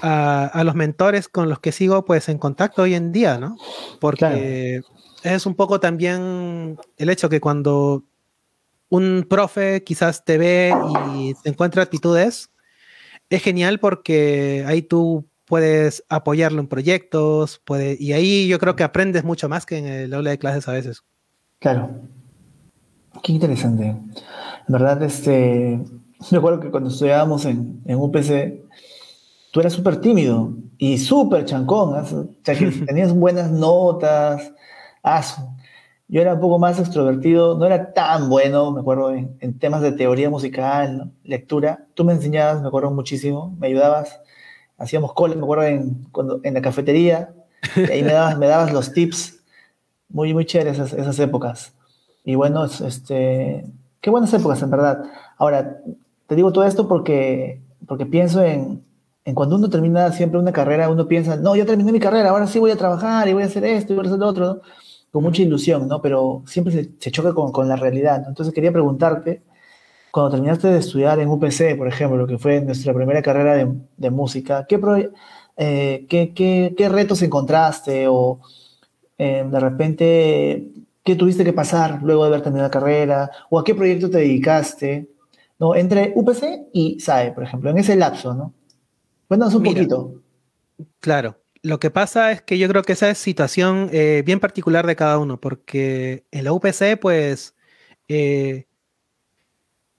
[0.02, 3.56] a, a, los mentores con los que sigo, pues, en contacto hoy en día, ¿no?
[4.00, 4.82] Porque
[5.22, 8.02] es un poco también el hecho que cuando
[8.88, 10.75] un profe quizás te ve
[11.14, 12.51] y te encuentra actitudes,
[13.29, 18.85] es genial porque ahí tú puedes apoyarlo en proyectos, puede, y ahí yo creo que
[18.85, 21.05] aprendes mucho más que en el aula de clases a veces.
[21.59, 21.90] Claro.
[23.22, 23.87] Qué interesante.
[23.87, 24.12] En
[24.68, 25.81] verdad, este,
[26.31, 28.64] yo recuerdo que cuando estudiábamos en, en UPC,
[29.53, 32.05] tú eras súper tímido y súper chancón, o
[32.44, 34.53] sea, que tenías buenas notas,
[35.03, 35.56] aso.
[36.09, 39.92] Yo era un poco más extrovertido, no era tan bueno, me acuerdo, en, temas de
[39.92, 41.87] teoría musical, lectura.
[41.95, 44.21] Tú me enseñabas, me acuerdo muchísimo, me ayudabas.
[44.79, 47.35] Hacíamos cola, me acuerdo, en, cuando, en la cafetería.
[47.75, 49.40] Y ahí me dabas, me dabas los tips.
[50.09, 51.75] Muy, muy chéveres esas, esas épocas.
[52.25, 53.66] Y bueno, este,
[54.01, 55.03] qué buenas épocas, en verdad.
[55.38, 55.81] Ahora,
[56.29, 58.85] te digo todo esto porque, porque pienso en,
[59.25, 62.47] en cuando uno termina siempre una carrera, uno piensa, no, ya terminé mi carrera, ahora
[62.47, 64.47] sí voy a trabajar y voy a hacer esto y voy a hacer lo otro,
[64.47, 64.61] ¿no?
[65.16, 66.02] Con mucha ilusión, ¿no?
[66.02, 68.29] Pero siempre se, choca con, con, la realidad, ¿no?
[68.29, 69.40] Entonces quería preguntarte,
[70.11, 74.11] cuando terminaste de estudiar en UPC, por ejemplo, que fue nuestra primera carrera de, de
[74.11, 74.79] música, ¿qué,
[75.57, 78.40] eh, ¿qué, qué, qué, retos encontraste o
[79.16, 80.68] eh, de repente
[81.02, 84.18] qué tuviste que pasar luego de haber terminado la carrera o a qué proyecto te
[84.18, 85.09] dedicaste,
[85.59, 85.74] ¿no?
[85.74, 88.52] Entre UPC y SAE, por ejemplo, en ese lapso, ¿no?
[89.29, 90.12] Cuéntanos un poquito.
[91.00, 94.87] Claro, lo que pasa es que yo creo que esa es situación eh, bien particular
[94.87, 97.57] de cada uno, porque en la UPC, pues,
[98.07, 98.66] eh,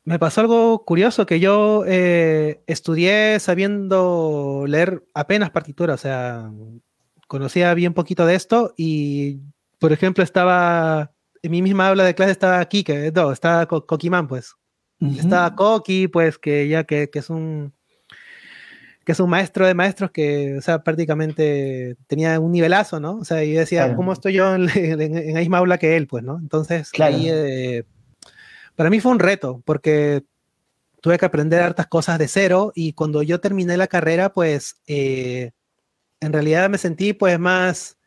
[0.06, 6.50] me pasó algo curioso, que yo eh, estudié sabiendo leer apenas partitura, o sea,
[7.28, 9.42] conocía bien poquito de esto y,
[9.78, 14.56] por ejemplo, estaba, en mi misma aula de clase estaba que no, estaba Coquimán, pues.
[15.02, 17.74] Estaba Coqui, pues, que ya que, que es un
[19.08, 23.16] que es un maestro de maestros que, o sea, prácticamente tenía un nivelazo, ¿no?
[23.20, 26.08] O sea, yo decía, ¿cómo estoy yo en, la misma aula que él?
[26.08, 26.38] Pues, ¿no?
[26.38, 27.86] Entonces, ahí, eh,
[28.76, 30.26] para mí fue un reto, porque
[31.00, 35.52] tuve que aprender hartas cosas de cero y cuando yo terminé la carrera, pues, eh,
[36.20, 37.98] en realidad me sentí, pues, más,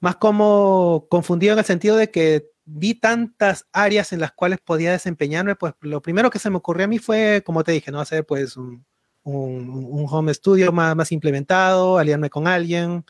[0.00, 4.90] más como confundido en el sentido de que vi tantas áreas en las cuales podía
[4.90, 8.00] desempeñarme, pues, lo primero que se me ocurrió a mí fue, como te dije, ¿no?
[8.00, 8.84] Hacer, pues, un
[9.24, 13.04] un, home studio más, más, implementado, aliarme con alguien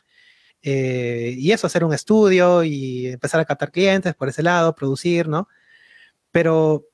[0.61, 5.27] eh, y eso, hacer un estudio y empezar a captar clientes por ese lado, producir,
[5.27, 5.47] ¿no?
[6.31, 6.85] Pero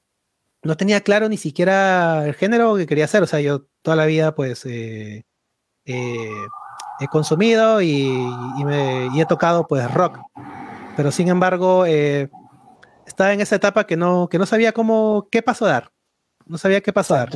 [0.63, 4.05] no tenía claro ni siquiera el género que quería hacer, o sea, yo toda la
[4.05, 5.25] vida pues eh,
[5.86, 6.45] eh,
[6.99, 8.10] he consumido y,
[8.65, 10.19] me, he tocado pues rock,
[10.97, 15.65] pero sin embargo estaba en esa etapa que no, que no sabía cómo, qué paso
[15.65, 15.91] dar,
[16.45, 17.29] no sabía qué paso dar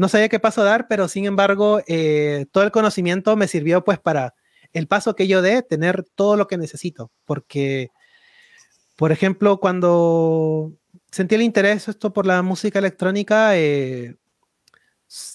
[0.00, 3.98] no sabía qué paso dar, pero sin embargo, eh, todo el conocimiento me sirvió pues
[3.98, 4.34] para
[4.72, 7.90] el paso que yo dé, tener todo lo que necesito, porque,
[8.96, 10.72] por ejemplo, cuando
[11.10, 14.16] sentí el interés esto por la música electrónica, eh,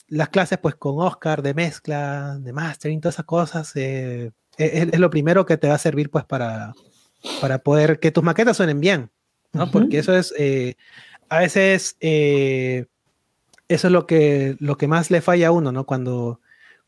[0.07, 5.11] las clases pues con Oscar de mezcla, de mastering, todas esas cosas, eh, es, lo
[5.11, 6.73] primero que te va a servir pues para,
[7.39, 9.11] para poder que tus maquetas suenen bien,
[9.53, 9.69] ¿no?
[9.69, 10.33] Porque eso es,
[11.29, 11.97] a veces
[13.67, 15.85] eso es lo que, lo que más le falla a uno, ¿no?
[15.85, 16.41] Cuando,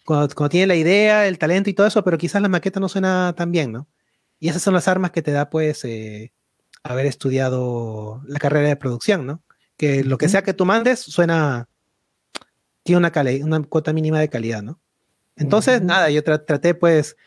[0.05, 3.33] cuando, tiene la idea, el talento y todo eso, pero quizás la maqueta no suena
[3.35, 3.87] tan bien, ¿no?
[4.39, 6.31] Y esas son las armas que te da, pues, eh,
[6.83, 9.41] haber estudiado la carrera de producción, ¿no?
[9.77, 11.67] Que lo que sea que tú mandes suena,
[12.83, 13.11] tiene una,
[13.43, 14.79] una cuota mínima de calidad, ¿no?
[15.35, 17.17] Entonces, nada, yo traté, pues,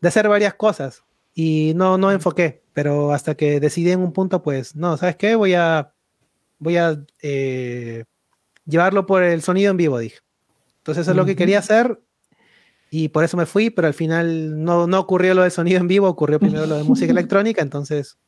[0.00, 4.42] de hacer varias cosas y no, no enfoqué, pero hasta que decidí en un punto,
[4.42, 5.34] pues, no, ¿sabes qué?
[5.34, 5.92] Voy a,
[6.58, 8.04] voy a eh,
[8.66, 10.18] llevarlo por el sonido en vivo, dije.
[10.78, 12.00] Entonces eso es lo que quería hacer
[12.90, 15.86] y por eso me fui, pero al final no, no ocurrió lo de sonido en
[15.86, 18.18] vivo, ocurrió primero lo de música electrónica, entonces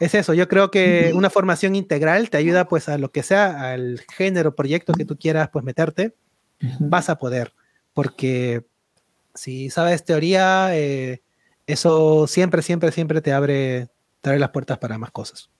[0.00, 3.72] es eso, yo creo que una formación integral te ayuda pues a lo que sea,
[3.72, 6.14] al género, proyecto que tú quieras pues meterte,
[6.78, 7.52] vas a poder,
[7.92, 8.64] porque
[9.34, 11.22] si sabes teoría, eh,
[11.66, 13.88] eso siempre, siempre, siempre te abre,
[14.20, 15.50] te abre las puertas para más cosas.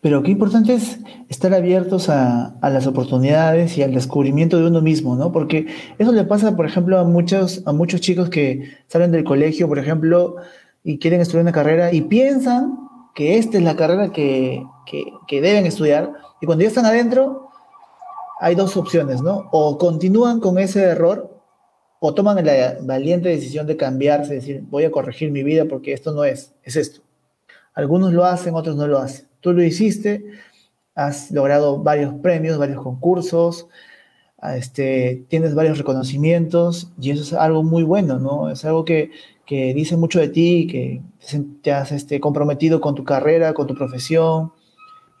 [0.00, 5.16] Pero qué importante es estar abiertos a, las oportunidades y al descubrimiento de uno mismo,
[5.16, 5.30] ¿no?
[5.32, 5.66] Porque
[5.98, 9.78] eso le pasa, por ejemplo, a muchos, a muchos chicos que salen del colegio, por
[9.78, 10.36] ejemplo,
[10.82, 12.78] y quieren estudiar una carrera y piensan
[13.14, 14.64] que esta es la carrera que,
[15.26, 16.12] que deben estudiar.
[16.40, 17.50] Y cuando ya están adentro,
[18.40, 19.48] hay dos opciones, ¿no?
[19.52, 21.30] O continúan con ese error
[22.00, 26.12] o toman la valiente decisión de cambiarse, decir, voy a corregir mi vida porque esto
[26.12, 27.02] no es, es esto.
[27.74, 29.29] Algunos lo hacen, otros no lo hacen.
[29.40, 30.24] Tú lo hiciste,
[30.94, 33.68] has logrado varios premios, varios concursos,
[34.42, 38.50] este, tienes varios reconocimientos y eso es algo muy bueno, ¿no?
[38.50, 39.10] Es algo que,
[39.46, 41.02] que dice mucho de ti, que
[41.62, 44.52] te has este, comprometido con tu carrera, con tu profesión,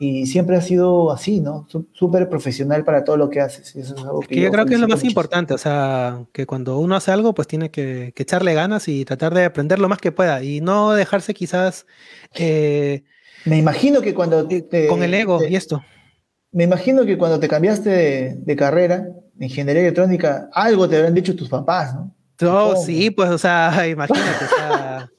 [0.02, 1.66] y siempre ha sido así, ¿no?
[1.92, 3.76] Súper profesional para todo lo que haces.
[3.76, 6.78] eso es algo que, yo, creo que es lo más importante, o sea, que cuando
[6.78, 10.10] uno hace algo, pues tiene que, echarle ganas y tratar de aprender lo más que
[10.10, 11.86] pueda y no dejarse quizás...
[12.34, 13.04] Eh,
[13.44, 15.82] me imagino que cuando te, Con el ego y esto.
[16.52, 21.36] Me imagino que cuando te cambiaste de, carrera, de ingeniería electrónica, algo te habrán dicho
[21.36, 22.14] tus papás, ¿no?
[22.42, 25.10] Oh, sí, pues, o sea, imagínate, o sea,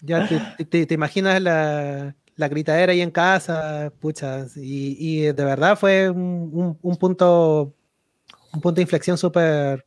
[0.00, 0.28] ya
[0.68, 7.74] te imaginas la la gritadera ahí en casa, puchas, y, de verdad fue un, punto,
[8.52, 9.86] un punto de inflexión súper,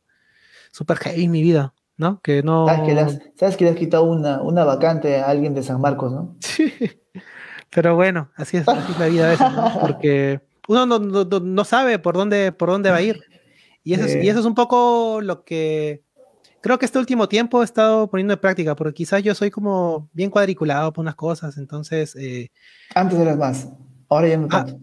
[0.72, 2.20] súper heavy en mi vida, ¿no?
[2.22, 2.66] Que no...
[2.66, 6.36] ¿Sabes que, le has, quitado una, una vacante a alguien de San Marcos, ¿no?
[6.40, 6.72] Sí,
[7.68, 9.78] pero bueno, así es, la vida a veces, ¿no?
[9.80, 13.20] Porque uno no, sabe por dónde, por dónde va a ir.
[13.84, 16.02] Y eso, y eso es un poco lo que
[16.60, 20.08] creo que este último tiempo he estado poniendo en práctica, porque quizás yo soy como
[20.12, 22.16] bien cuadriculado por unas cosas, entonces...
[22.16, 22.50] Eh,
[22.94, 23.68] Antes eras más,
[24.08, 24.80] ahora ya no ah, tanto.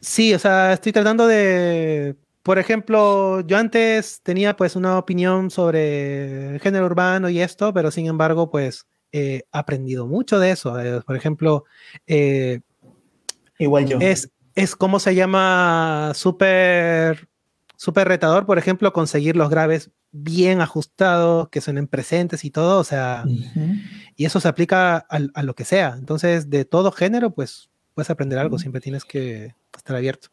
[0.00, 2.16] sí, o sea, estoy tratando de...
[2.42, 7.90] Por ejemplo, yo antes tenía pues una opinión sobre el género urbano y esto, pero
[7.90, 10.80] sin embargo pues he aprendido mucho de eso.
[10.80, 11.64] Eh, por ejemplo,
[12.06, 12.60] eh,
[13.58, 13.98] igual yo.
[14.00, 17.28] Es, es como se llama súper
[17.82, 22.78] súper retador, por ejemplo, conseguir los graves bien ajustados, que son en presentes y todo,
[22.78, 23.24] o sea,
[24.14, 25.96] y eso se aplica a, lo que sea.
[25.98, 30.28] Entonces, de todo género, pues puedes aprender algo, siempre tienes que estar abierto.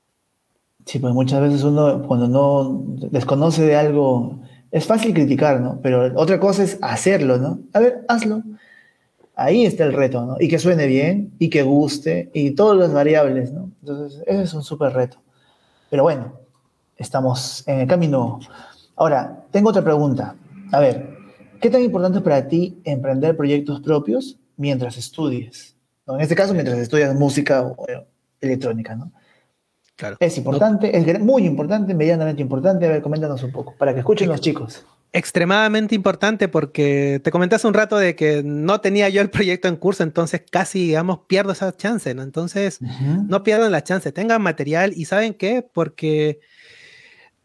[0.89, 4.39] Sí, pues muchas veces uno cuando no desconoce de algo,
[4.71, 5.79] es fácil criticar, ¿no?
[5.83, 7.59] Pero otra cosa es hacerlo, ¿no?
[7.73, 8.41] A ver, hazlo.
[9.35, 10.37] Ahí está el reto, ¿no?
[10.39, 13.69] Y que suene bien, y que guste, y todas las variables, ¿no?
[13.81, 15.21] Entonces, ese es un súper reto.
[15.91, 16.33] Pero bueno,
[16.97, 18.39] estamos en el camino
[18.95, 20.35] Ahora, tengo otra pregunta.
[20.71, 21.07] A ver,
[21.61, 25.75] ¿qué tan importante es para ti emprender proyectos propios mientras estudies?
[26.07, 27.85] En este caso, mientras estudias música o
[28.41, 29.11] electrónica, ¿no?
[29.99, 30.15] Claro.
[30.21, 32.85] Es importante, es muy importante, medianamente importante.
[32.85, 34.85] A ver, coméntanos un poco, para que escuchen los chicos.
[35.11, 39.67] Extremadamente importante porque te comenté hace un rato de que no tenía yo el proyecto
[39.67, 42.23] en curso, entonces casi, digamos, pierdo esa chance, ¿no?
[42.23, 42.79] Entonces,
[43.27, 45.67] no pierdan la chance, tengan material y ¿saben qué?
[45.73, 46.39] Porque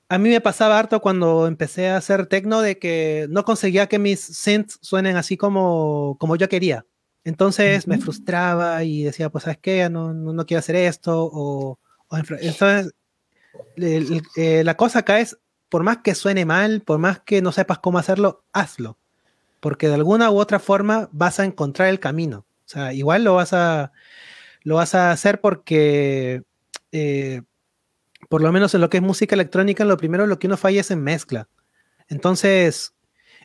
[0.08, 3.98] a mí me pasaba harto cuando empecé a hacer techno de que no conseguía que
[3.98, 6.86] mis synths suenen así como, como yo quería.
[7.24, 9.88] Entonces me frustraba y decía, pues, ¿sabes qué?
[9.90, 11.28] No, no, quiero hacer esto.
[11.32, 12.92] O, entonces,
[13.76, 15.38] eh, la cosa acá es,
[15.68, 18.98] por más que suene mal, por más que no sepas cómo hacerlo, hazlo.
[19.60, 22.46] Porque de alguna u otra forma vas a encontrar el camino.
[22.64, 23.92] O sea, igual lo vas a,
[24.62, 26.42] lo vas a hacer porque...
[26.92, 27.42] Eh,
[28.28, 30.80] por lo menos en lo que es música electrónica, lo primero lo que uno falla
[30.80, 31.48] es en mezcla.
[32.08, 32.94] Entonces,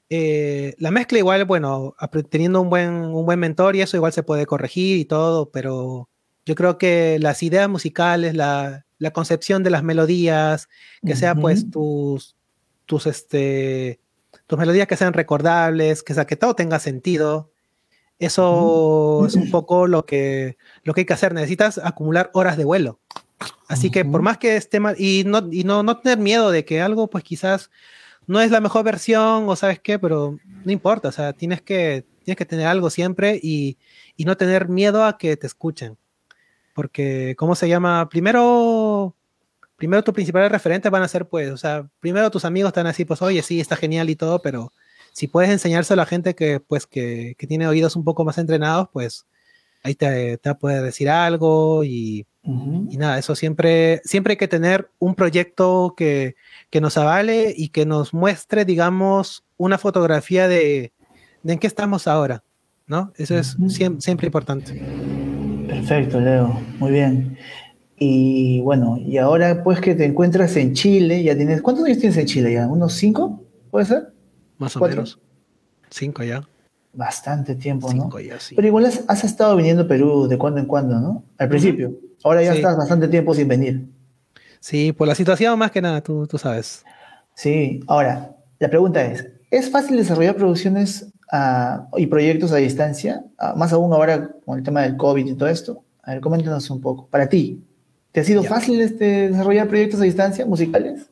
[0.09, 1.95] eh, la mezcla igual, bueno,
[2.29, 6.09] teniendo un buen, un buen mentor y eso igual se puede corregir y todo, pero
[6.49, 10.67] yo creo que las ideas musicales, la, la concepción de las melodías,
[11.05, 12.35] que sea pues tus,
[12.87, 13.99] tus, este,
[14.47, 17.51] tus melodías que sean recordables, que sea que todo tenga sentido.
[18.17, 21.35] Eso es un poco lo que, lo que hay que hacer.
[21.35, 22.99] Necesitas acumular horas de vuelo.
[23.67, 26.65] Así que por más que esté mal, y no, y no, no tener miedo de
[26.65, 27.69] que algo, pues quizás
[28.25, 32.07] no es la mejor versión o sabes qué, pero no importa, o sea, tienes que,
[32.23, 33.77] tienes que tener algo siempre y,
[34.17, 35.99] y no tener miedo a que te escuchen.
[36.79, 38.07] Porque, ¿cómo se llama?
[38.07, 39.13] Primero,
[39.75, 43.03] primero tus principales referentes van a ser, pues, o sea, primero tus amigos están así,
[43.03, 44.71] pues, oye, sí, está genial y todo, pero
[45.11, 48.37] si puedes enseñárselo a la gente que, pues, que, que tiene oídos un poco más
[48.37, 49.25] entrenados, pues,
[49.83, 54.89] ahí te, te puede decir algo y, y, nada, eso siempre, siempre hay que tener
[54.99, 56.35] un proyecto que,
[56.69, 60.93] que, nos avale y que nos muestre, digamos, una fotografía de,
[61.43, 62.41] de en qué estamos ahora,
[62.87, 63.11] ¿no?
[63.17, 65.28] Eso es siempre, siempre, importante.
[65.89, 66.61] Perfecto, Leo.
[66.77, 67.35] Muy bien.
[67.97, 72.15] Y bueno, y ahora pues que te encuentras en Chile, ya tienes, ¿cuántos años tienes
[72.17, 72.67] en Chile ya?
[72.67, 73.43] ¿Unos cinco?
[73.71, 74.13] ¿Puede ser?
[74.59, 75.19] Más o menos.
[75.89, 76.47] Cinco ya.
[76.93, 78.07] Bastante tiempo, ¿no?
[78.19, 78.53] Ya, sí.
[78.53, 81.23] Pero igual has, estado viniendo a Perú de cuando en cuando, ¿no?
[81.39, 81.95] Al principio.
[82.23, 83.87] Ahora ya estás bastante tiempo sin venir.
[84.59, 86.85] Sí, por la situación más que nada, tú, tú sabes.
[87.33, 93.23] Sí, ahora, la pregunta es, ¿es fácil desarrollar producciones ah, y proyectos a distancia?
[93.37, 95.83] Ah, más aún ahora con el tema del COVID y todo esto.
[96.03, 97.07] A ver, coméntanos un poco.
[97.07, 97.63] Para ti,
[98.11, 101.09] ¿te ha sido fácil este, desarrollar proyectos a distancia musicales?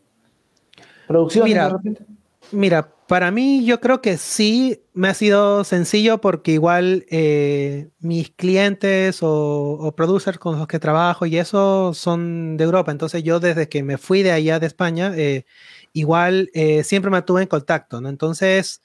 [1.08, 2.06] ¿Producciones de repente?
[2.52, 8.30] Mira, para mí yo creo que sí me ha sido sencillo porque igual eh, mis
[8.32, 12.92] clientes o, producers con los que trabajo y eso son de Europa.
[12.92, 15.46] Entonces yo desde que me fui de allá de España, eh,
[15.94, 18.10] igual eh, siempre me tuve en contacto, ¿no?
[18.10, 18.82] Entonces,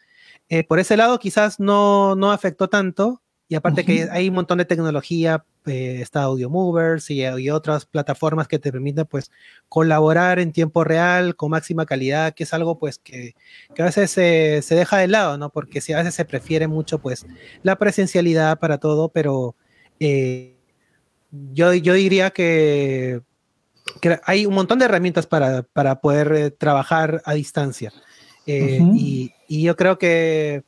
[0.69, 3.23] por ese lado quizás no, no afectó tanto.
[3.49, 8.49] Y aparte que hay un montón de tecnología, eh, está Audio Movers y, otras plataformas
[8.49, 9.31] que te permiten pues
[9.69, 13.35] colaborar en tiempo real con máxima calidad, que es algo pues que,
[13.75, 15.51] que a veces se, se, deja de lado, ¿no?
[15.51, 17.27] Porque si a veces se prefiere mucho pues
[17.63, 19.55] la presencialidad para todo, pero
[20.01, 20.57] eh,
[21.31, 23.21] yo, yo diría que,
[24.01, 27.93] que, hay un montón de herramientas para, para poder eh, trabajar a distancia.
[28.47, 30.65] y, y yo creo que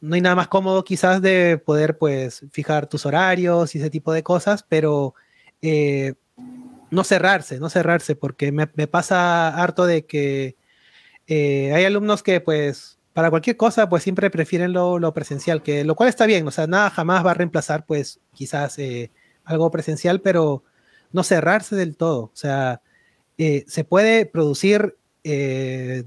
[0.00, 4.10] no hay nada más cómodo quizás de poder pues fijar tus horarios y ese tipo
[4.10, 5.14] de cosas, pero
[5.60, 6.14] eh,
[6.90, 10.56] no cerrarse, no cerrarse, porque me, pasa harto de que
[11.26, 15.94] eh, hay alumnos que pues para cualquier cosa pues siempre prefieren lo, presencial, que lo
[15.94, 19.10] cual está bien, o sea, nada jamás va a reemplazar pues quizás eh,
[19.44, 20.64] algo presencial, pero
[21.12, 22.80] no cerrarse del todo, o sea,
[23.36, 24.96] se puede producir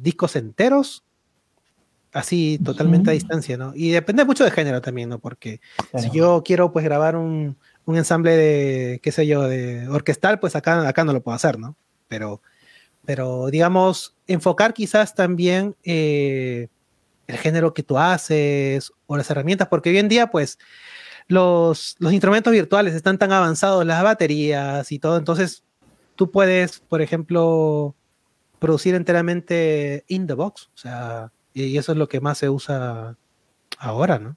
[0.01, 1.03] discos enteros
[2.13, 3.73] así totalmente a distancia, ¿no?
[3.75, 5.19] Y depende mucho de género también, ¿no?
[5.19, 5.61] Porque
[5.97, 10.55] si yo quiero pues grabar un, un, ensamble de, qué sé yo, de orquestal, pues
[10.55, 11.75] acá, acá no lo puedo hacer, ¿no?
[12.07, 12.41] Pero,
[13.05, 16.67] pero digamos, enfocar quizás también eh,
[17.27, 20.57] el género que tú haces o las herramientas, porque hoy en día pues
[21.27, 25.63] los, los instrumentos virtuales están tan avanzados, las baterías y todo, entonces
[26.15, 27.95] tú puedes, por ejemplo,
[28.57, 31.31] producir enteramente in the box, o sea,
[31.67, 33.15] y eso es lo que más se usa
[33.77, 34.35] ahora, ¿no?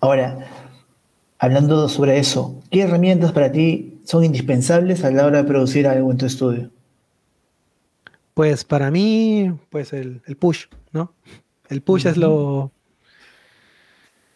[0.00, 0.48] Ahora,
[1.38, 6.10] hablando sobre eso, ¿qué herramientas para ti son indispensables a la hora de producir algo
[6.10, 6.70] en tu estudio?
[8.34, 11.12] Pues para mí, pues el, push, ¿no?
[11.68, 12.70] El push es lo...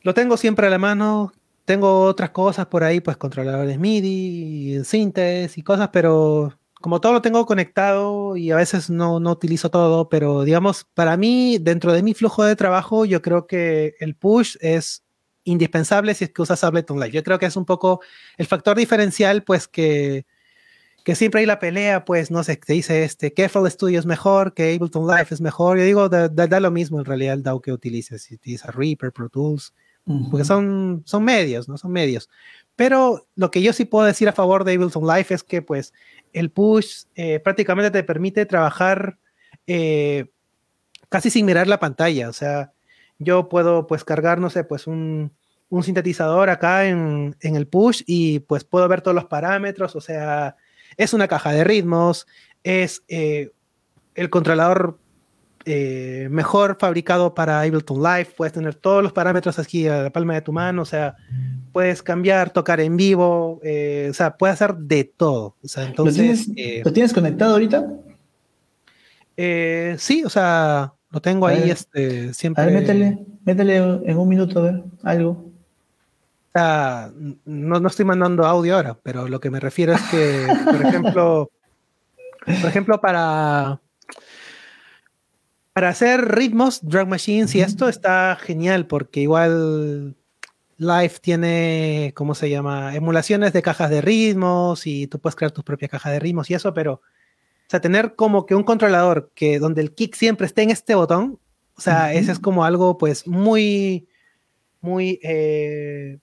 [0.02, 1.32] Lo tengo siempre a la mano.
[1.64, 7.22] Tengo otras cosas por ahí, pues controladores MIDI, sintes y cosas, pero como todo lo
[7.22, 12.02] tengo conectado y a veces no, no, utilizo todo, pero digamos, para mí, dentro de
[12.02, 15.04] mi flujo de trabajo, yo creo que el push es
[15.44, 17.12] indispensable si es que usas Ableton Live.
[17.12, 18.00] Yo creo que es un poco
[18.36, 20.26] el factor diferencial, pues que,
[21.04, 24.06] que siempre hay la pelea, pues no sé, te dice este, que FL Studio es
[24.06, 25.78] mejor, que Ableton Live es mejor.
[25.78, 29.12] Yo digo, da, da, lo mismo en realidad el DAW que utilices, si utilizas Reaper,
[29.12, 29.72] Pro Tools,
[30.30, 31.78] porque son, son medios, ¿no?
[31.78, 32.28] Son medios.
[32.76, 35.92] Pero lo que yo sí puedo decir a favor de Ableton Live es que pues
[36.32, 39.18] el push eh, prácticamente te permite trabajar
[39.66, 40.26] eh,
[41.08, 42.28] casi sin mirar la pantalla.
[42.28, 42.72] O sea,
[43.18, 45.32] yo puedo pues cargar, no sé, pues un,
[45.82, 49.94] sintetizador acá en, el push y pues puedo ver todos los parámetros.
[49.96, 50.56] O sea,
[50.96, 52.26] es una caja de ritmos,
[52.62, 53.50] es eh,
[54.14, 54.98] el controlador
[56.30, 60.42] mejor fabricado para Ableton Live, puedes tener todos los parámetros aquí a la palma de
[60.42, 61.16] tu mano, o sea,
[61.72, 65.56] puedes cambiar, tocar en vivo, eh, o sea, puedes hacer de todo.
[65.62, 67.86] O sea, entonces, eh, ¿Lo, tienes, conectado ahorita?
[69.36, 72.62] Eh, sí, o sea, lo tengo ahí este, siempre.
[72.62, 75.30] A ver, métele, métele en un minuto a ver, algo.
[75.30, 77.10] O sea,
[77.46, 81.50] no, no estoy mandando audio ahora, pero lo que me refiero es que, por ejemplo,
[82.44, 83.80] por ejemplo, para,
[85.72, 90.16] para hacer ritmos, drag machines y esto está genial porque igual
[90.76, 92.94] Live tiene, ¿cómo se llama?
[92.94, 96.54] Emulaciones de cajas de ritmos y tú puedes crear tus propias cajas de ritmos y
[96.54, 97.00] eso, pero, o
[97.68, 101.38] sea, tener como que un controlador que donde el kick siempre esté en este botón,
[101.74, 104.08] o sea, ese es como algo, pues, muy,
[104.80, 106.18] muy, eh,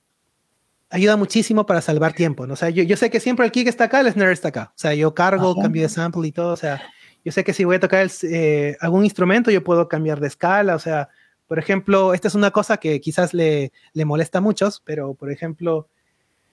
[0.89, 2.53] ayuda muchísimo para salvar tiempo, ¿no?
[2.53, 4.73] O sea, yo, yo, sé que siempre el kick está acá, el snare está acá,
[4.75, 6.81] o sea, yo cargo, cambio de sample y todo, o sea,
[7.23, 10.75] yo sé que si voy a tocar eh, algún instrumento, yo puedo cambiar de escala,
[10.75, 11.09] o sea,
[11.47, 15.31] por ejemplo, esta es una cosa que quizás le, le molesta a muchos, pero por
[15.31, 15.87] ejemplo,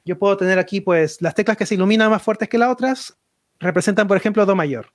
[0.05, 3.19] yo puedo tener aquí pues las teclas que se iluminan más fuertes que las otras,
[3.59, 4.93] representan por ejemplo Do mayor.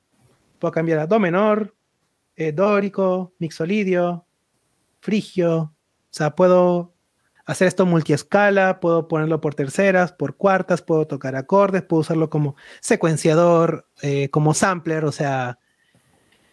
[0.59, 1.75] Puedo cambiar a Do menor,
[2.35, 4.25] eh, dórico, mixolidio,
[5.01, 5.73] frigio, o
[6.09, 6.93] sea, puedo
[7.45, 12.55] hacer esto multiescala, puedo ponerlo por terceras, por cuartas, puedo tocar acordes, puedo usarlo como
[12.79, 15.59] secuenciador, eh, como sampler, o sea,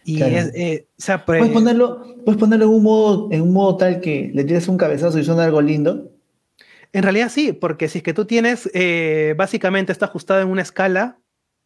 [0.03, 0.87] y eh,
[1.25, 4.77] ¿Puedes, ponerlo, puedes ponerlo en un modo, en un modo tal que le tires un
[4.77, 6.11] cabezazo y suena algo lindo.
[6.93, 10.63] En realidad sí, porque si es que tú tienes, eh, básicamente está ajustado en una
[10.63, 11.19] escala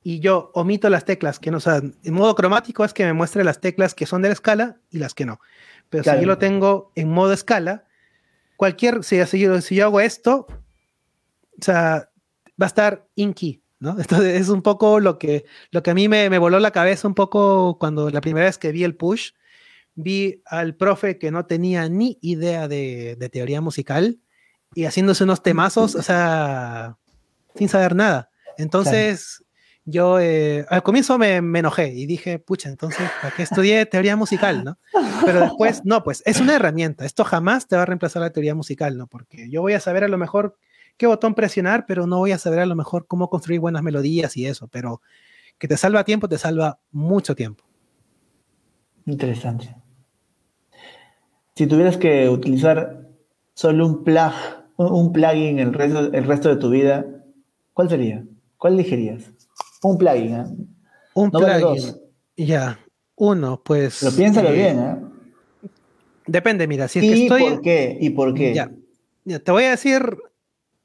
[0.03, 3.43] y yo omito las teclas que no son, en modo cromático es que me muestre
[3.45, 5.39] las teclas que son de la escala y las que no.
[5.89, 7.85] Pero si yo lo tengo en modo escala,
[8.57, 12.09] cualquier, si, si, yo, si yo hago esto, o sea,
[12.61, 13.91] va a estar inky, ¿no?
[13.99, 17.07] Entonces es un poco lo que, lo que a mí me, me, voló la cabeza
[17.07, 19.31] un poco cuando la primera vez que vi el push,
[19.93, 24.19] vi al profe que no tenía ni idea de, de teoría musical
[24.73, 26.97] y haciéndose unos temazos, o sea,
[27.55, 28.31] sin saber nada.
[28.57, 29.43] Entonces,
[29.85, 34.15] yo eh, al comienzo me, me, enojé y dije, pucha, entonces, ¿para qué estudié teoría
[34.15, 34.79] musical, no?
[35.25, 37.05] Pero después, no, pues es una herramienta.
[37.05, 39.07] Esto jamás te va a reemplazar la teoría musical, ¿no?
[39.07, 40.57] Porque yo voy a saber a lo mejor
[40.97, 44.35] qué botón presionar, pero no voy a saber a lo mejor cómo construir buenas melodías
[44.37, 44.67] y eso.
[44.67, 45.01] Pero
[45.57, 47.63] que te salva tiempo, te salva mucho tiempo.
[49.05, 49.75] Interesante.
[51.55, 53.07] Si tuvieras que utilizar
[53.53, 54.33] solo un plug,
[54.77, 57.05] un plugin el resto, el resto de tu vida,
[57.73, 58.23] ¿cuál sería?
[58.57, 59.31] ¿Cuál elegirías?
[59.83, 60.45] Un plugin, ¿eh?
[61.13, 61.95] Un plugin.
[62.37, 62.79] Ya,
[63.15, 63.99] uno, pues.
[64.01, 65.69] Pero piénsalo eh, bien, ¿eh?
[66.25, 67.43] Depende, mira, si es que estoy.
[67.43, 67.97] ¿Y por qué?
[67.99, 68.53] ¿Y por qué?
[68.53, 70.17] Ya, te voy a decir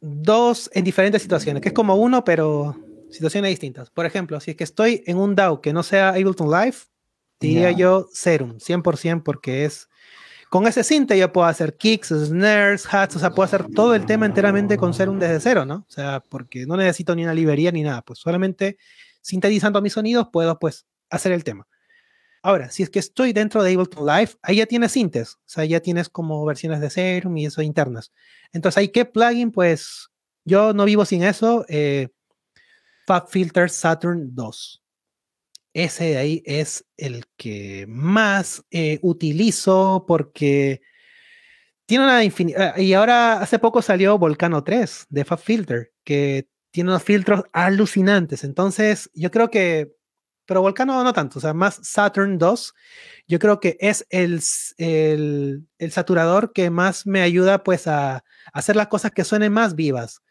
[0.01, 2.77] dos en diferentes situaciones, que es como uno, pero
[3.11, 3.91] situaciones distintas.
[3.91, 6.77] Por ejemplo, si es que estoy en un DAO que no sea Ableton Live,
[7.41, 9.89] diría yo Serum, 100%, porque es.
[10.51, 14.07] Con ese sinte yo puedo hacer kicks, snares, hats, o sea, puedo hacer todo el
[14.07, 15.85] tema enteramente con Serum desde cero, ¿no?
[15.87, 18.79] O sea, porque no necesito ni una librería ni nada, pues solamente
[19.21, 21.67] sintetizando mis sonidos puedo pues hacer el tema.
[22.43, 25.65] Ahora, si es que estoy dentro de Ableton Live, ahí ya tienes sintes, o sea,
[25.65, 28.13] ya tienes como versiones de Serum y eso internas.
[28.53, 29.51] Entonces, ¿hay qué plugin?
[29.51, 30.09] Pues
[30.45, 31.65] yo no vivo sin eso.
[31.69, 32.09] Eh,
[33.07, 34.83] FabFilter Saturn 2.
[35.75, 40.81] Ese de ahí es el que más eh, utilizo porque
[41.87, 42.75] tiene una infinidad.
[42.77, 48.45] Ah, y ahora hace poco salió Volcano 3 de FabFilter, que tiene unos filtros alucinantes.
[48.45, 49.98] Entonces, yo creo que
[50.49, 52.75] pero Volcano no tanto, o sea, más Saturn 2,
[53.29, 54.41] yo creo que es el,
[54.79, 58.25] el, saturador que más me ayuda pues a,
[58.55, 60.23] hacer las cosas que suenen más vivas.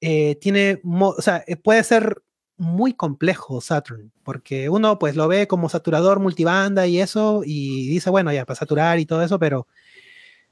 [0.00, 2.22] Eh, tiene, o sea, eh, puede ser
[2.56, 8.10] muy complejo Saturn, porque uno pues lo ve como saturador multibanda y eso, y dice,
[8.10, 9.66] bueno, ya para saturar y todo eso, pero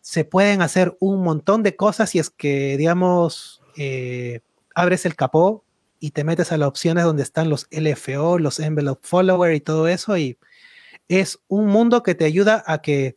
[0.00, 4.40] se pueden hacer un montón de cosas si es que, digamos, eh,
[4.74, 5.64] abres el capó
[6.02, 9.86] y te metes a las opciones donde están los LFO, los envelope follower y todo
[9.86, 10.36] eso y
[11.06, 13.16] es un mundo que te ayuda a que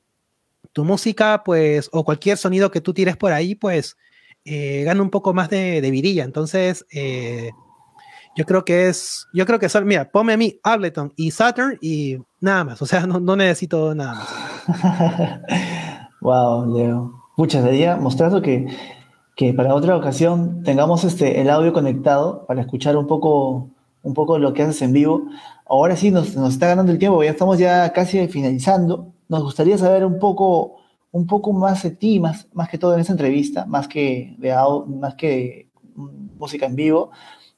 [0.71, 3.97] tu música, pues, o cualquier sonido que tú tires por ahí, pues,
[4.43, 6.23] eh, gane un poco más de, de vidilla.
[6.25, 7.49] Entonces, eh,
[8.35, 11.79] yo creo que es, yo creo que son, mira, ponme a mí Ableton y Saturn
[11.81, 16.11] y nada más, o sea, no, no necesito nada más.
[16.21, 17.23] wow, Leo.
[17.35, 18.67] Muchas gracias, mostrando que
[19.35, 23.69] que para otra ocasión tengamos este, el audio conectado para escuchar un poco,
[24.01, 25.23] un poco lo que haces en vivo.
[25.65, 29.13] Ahora sí nos, nos está ganando el tiempo, ya estamos ya casi finalizando.
[29.27, 30.77] Nos gustaría saber un poco,
[31.11, 34.55] un poco más de ti, más, más que todo en esta entrevista, más que de,
[34.87, 37.11] más que música en vivo.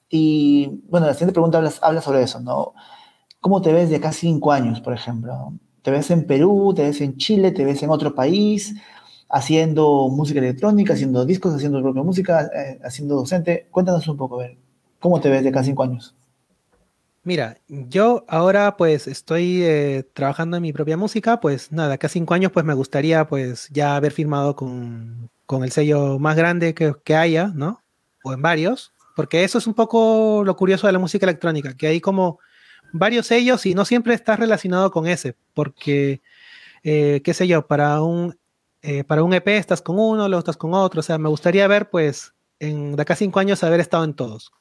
[0.09, 2.73] Y bueno, la siguiente pregunta habla, habla sobre eso, ¿no?
[3.39, 5.53] ¿Cómo te ves de acá cinco años, por ejemplo?
[5.83, 6.73] ¿Te ves en Perú?
[6.75, 7.51] ¿Te ves en Chile?
[7.51, 8.73] ¿Te ves en otro país?
[9.29, 13.67] Haciendo música electrónica, haciendo discos, haciendo propia música, eh, haciendo docente.
[13.71, 14.57] Cuéntanos un poco, ver,
[14.99, 16.15] ¿cómo te ves de cada cinco años?
[17.23, 22.33] Mira, yo ahora pues estoy eh, trabajando en mi propia música, pues nada, acá cinco
[22.33, 26.93] años pues me gustaría pues ya haber firmado con, con el sello más grande que,
[27.03, 27.83] que, haya, ¿no?
[28.23, 31.87] O en varios, porque eso es un poco lo curioso de la música electrónica, que
[31.87, 32.39] hay como
[32.93, 36.21] varios sellos y no siempre está relacionado con ese, porque,
[36.83, 38.37] eh, qué sé yo, para un
[38.81, 40.99] eh, para un EP estás con uno, luego estás con otro.
[40.99, 44.13] O sea, me gustaría ver, pues, en, de acá a cinco años haber estado en
[44.13, 44.51] todos.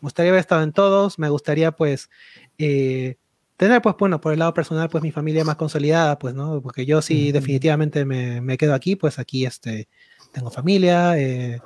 [0.00, 1.18] Me gustaría haber estado en todos.
[1.18, 2.10] Me gustaría, pues,
[2.58, 3.16] eh,
[3.56, 6.60] tener, pues, bueno, por el lado personal, pues, mi familia más consolidada, pues, ¿no?
[6.62, 9.88] Porque yo sí, definitivamente me, me, quedo aquí, pues, aquí, este,
[10.32, 11.60] tengo familia, eh,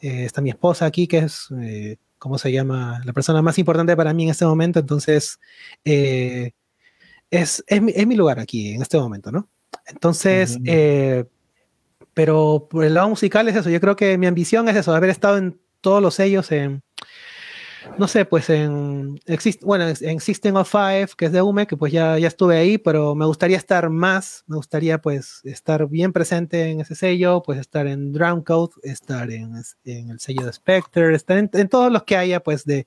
[0.00, 1.48] está mi esposa aquí, que es,
[2.18, 3.00] ¿cómo se llama?
[3.04, 4.80] La persona más importante para mí en este momento.
[4.80, 5.38] Entonces,
[5.84, 6.52] es,
[7.30, 9.48] es, es mi lugar aquí, en este momento, ¿no?
[9.86, 11.24] Entonces, eh,
[12.14, 13.70] pero por el lado musical es eso.
[13.70, 16.50] Yo creo que mi ambición es eso, haber estado en todos los sellos.
[16.52, 16.82] En,
[17.98, 19.18] no sé, pues en,
[19.62, 22.78] bueno, en System of Five, que es de UME, que pues ya, ya estuve ahí,
[22.78, 27.58] pero me gustaría estar más, me gustaría pues estar bien presente en ese sello, pues
[27.58, 29.54] estar en Drown Code, estar en,
[29.84, 32.86] en, el sello de Spectre, estar en, todos los que haya pues de,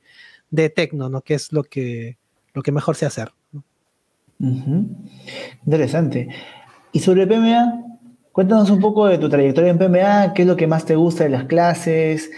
[0.49, 1.21] de Tecno, ¿no?
[1.21, 2.17] Que es lo que,
[2.53, 3.31] lo que mejor sé hacer.
[5.65, 6.27] Interesante.
[6.93, 7.83] Y sobre PMA,
[8.31, 11.25] cuéntanos un poco de tu trayectoria en PMA, qué es lo que más te gusta
[11.25, 12.29] de las clases,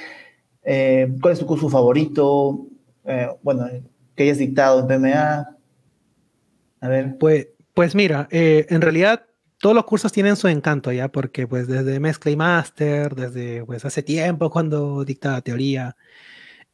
[0.66, 2.68] eh, ¿Cuál es tu curso favorito?
[3.06, 3.70] Eh, bueno,
[4.16, 5.56] que hayas dictado en PMA.
[6.82, 7.18] A ver.
[7.20, 9.26] Pues, pues mira, eh, en realidad
[9.60, 13.86] todos los cursos tienen su encanto ya, porque pues desde mezcla y máster, desde pues
[13.86, 15.96] hace tiempo cuando dictaba teoría,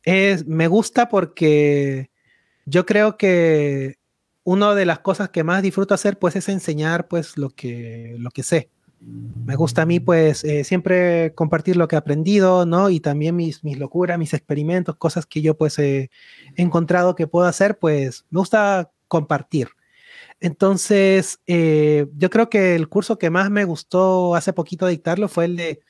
[0.03, 2.09] es, me gusta porque
[2.65, 3.97] yo creo que
[4.43, 8.31] una de las cosas que más disfruto hacer pues es enseñar pues lo que, lo
[8.31, 8.69] que sé.
[8.99, 12.91] Me gusta a mí, pues, eh, siempre compartir lo que he aprendido, ¿no?
[12.91, 16.11] Y también mis, mis locuras, mis experimentos, cosas que yo, pues, he
[16.55, 19.69] encontrado que puedo hacer, pues, me gusta compartir.
[20.39, 25.45] Entonces, eh, yo creo que el curso que más me gustó hace poquito dictarlo fue
[25.45, 25.81] el de,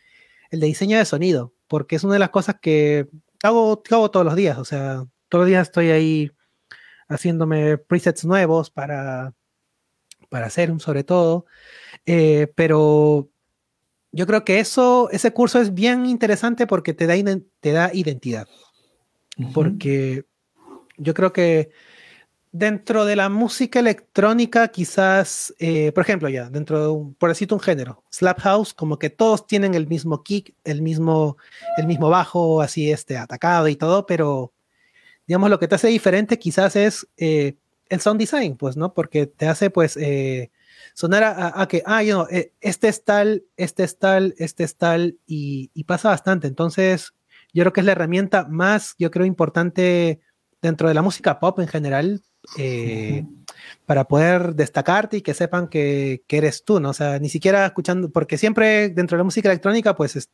[0.51, 3.07] el de diseño de sonido, porque es una de las cosas que
[3.43, 6.31] hago, hago todos los días, o sea, todos los días estoy ahí
[7.13, 9.33] haciéndome presets nuevos para,
[10.29, 11.45] para hacer un sobre todo.
[12.05, 13.29] Eh, pero
[14.11, 17.15] yo creo que eso, ese curso es bien interesante porque te da,
[17.59, 18.47] te da identidad.
[19.53, 20.25] Porque
[20.97, 21.71] yo creo que
[22.51, 27.53] dentro de la música electrónica, quizás, eh, por ejemplo, ya, dentro de un, por decirte
[27.53, 31.37] un género, Slap House, como que todos tienen el mismo kick, el mismo,
[31.77, 34.53] el mismo bajo, así este, atacado y todo, pero
[35.31, 37.55] digamos lo que te hace diferente quizás es eh,
[37.87, 38.93] el sound design, pues, ¿no?
[38.93, 39.97] Porque te hace, pues,
[40.93, 45.17] sonar a, que, ah, yo eh, este es tal, este es tal, este es tal,
[45.25, 46.47] y, pasa bastante.
[46.47, 47.13] Entonces,
[47.53, 50.19] yo creo que es la herramienta más, yo creo, importante
[50.61, 52.21] dentro de la música pop en general,
[52.57, 53.25] eh,
[53.85, 56.89] para poder destacarte y que sepan que, eres tú, ¿no?
[56.89, 60.29] O sea, ni siquiera escuchando, porque siempre dentro de la música electrónica, pues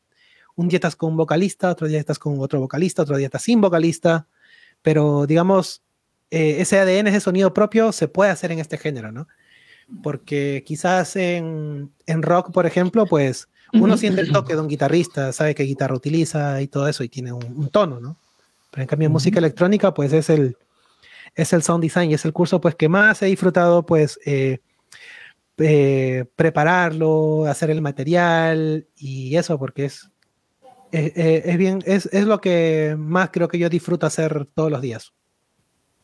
[0.56, 3.42] un día estás con un vocalista, otro día estás con otro vocalista, otro día estás
[3.42, 4.26] sin vocalista,
[4.82, 5.82] pero digamos,
[6.30, 9.28] eh, ese ADN, ese sonido propio se puede hacer en este género, ¿no?
[10.02, 15.54] porque quizás en, rock, por ejemplo, pues uno siente el toque de un guitarrista, sabe
[15.54, 18.16] qué guitarra utiliza y todo eso y tiene un, tono, ¿no?
[18.70, 20.56] Pero en cambio en música electrónica, pues es el,
[21.34, 24.58] es el sound design y es el curso pues que más he disfrutado, pues eh,
[25.58, 30.10] eh, prepararlo, hacer el material y eso, porque es,
[30.92, 34.80] eh, es, bien, es, es lo que más creo que yo disfruto hacer todos los
[34.80, 35.12] días.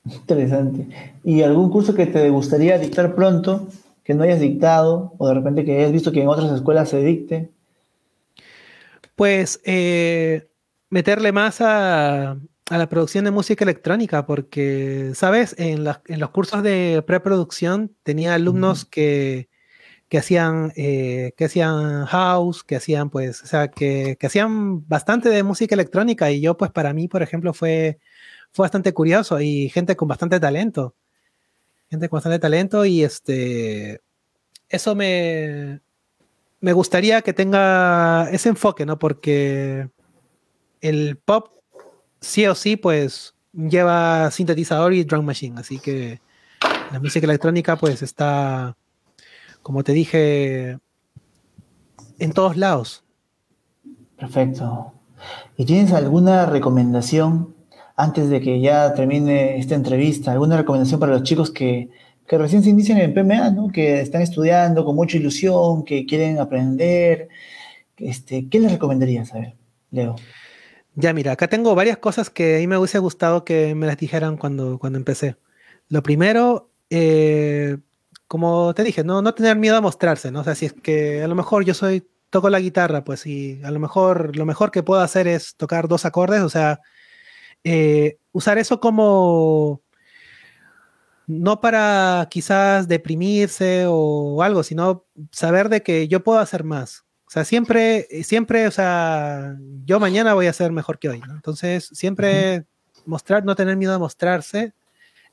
[0.05, 0.89] Interesante.
[1.24, 3.68] ¿Y algún curso que te gustaría dictar pronto,
[4.03, 7.03] que no hayas dictado, o de repente que hayas visto que en otras escuelas se
[7.03, 7.51] dicte?
[9.16, 10.49] Pues eh,
[10.91, 12.37] meterle más a,
[12.70, 15.55] la producción de música electrónica, porque, ¿sabes?
[15.59, 19.49] En, los cursos de preproducción tenía alumnos que,
[20.12, 25.42] hacían, eh, que hacían house, que hacían, pues, o sea, que, que hacían bastante de
[25.42, 27.98] música electrónica, y yo, pues, para mí, por ejemplo, fue
[28.55, 30.94] fue bastante curioso y gente con bastante talento.
[31.90, 34.00] Gente con bastante talento y este,
[34.68, 35.80] eso me,
[36.61, 38.96] me gustaría que tenga ese enfoque, ¿no?
[38.96, 39.88] Porque
[40.80, 41.48] el pop
[42.20, 46.20] sí o sí, pues lleva sintetizador y drum machine, así que
[46.92, 48.76] la música electrónica pues está,
[49.65, 50.79] como te dije,
[52.19, 53.03] en todos lados.
[54.19, 54.93] Perfecto.
[55.57, 57.55] ¿Y tienes alguna recomendación
[57.97, 61.89] antes de que ya termine esta entrevista, alguna recomendación para los chicos que,
[62.29, 63.69] recién se inician en PMA, ¿no?
[63.69, 67.29] que están estudiando con mucha ilusión, que quieren aprender?
[67.97, 69.55] Este, ¿Qué les recomendarías, a ver,
[69.91, 70.17] Leo?
[70.95, 73.97] Ya, mira, acá tengo varias cosas que a mí me hubiese gustado que me las
[73.97, 75.37] dijeran cuando, cuando empecé.
[75.89, 77.79] Lo primero, eh,
[78.35, 80.41] como te dije, no, no tener miedo a mostrarse, ¿no?
[80.41, 83.62] O sea, si es que a lo mejor yo soy, toco la guitarra, pues y
[83.62, 86.80] a lo mejor lo mejor que puedo hacer es tocar dos acordes, o sea,
[87.62, 89.82] eh, usar eso como
[91.28, 97.05] no para quizás deprimirse o algo, sino saber de que yo puedo hacer más.
[97.28, 101.89] O sea, siempre, siempre, o sea, yo mañana voy a ser mejor que hoy, Entonces,
[101.93, 102.64] siempre
[103.07, 104.74] mostrar, no tener miedo a mostrarse,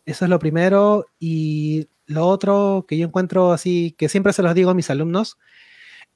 [0.06, 1.06] eso es lo primero.
[1.20, 5.38] Y lo otro que yo encuentro así, que siempre se los digo a mis alumnos,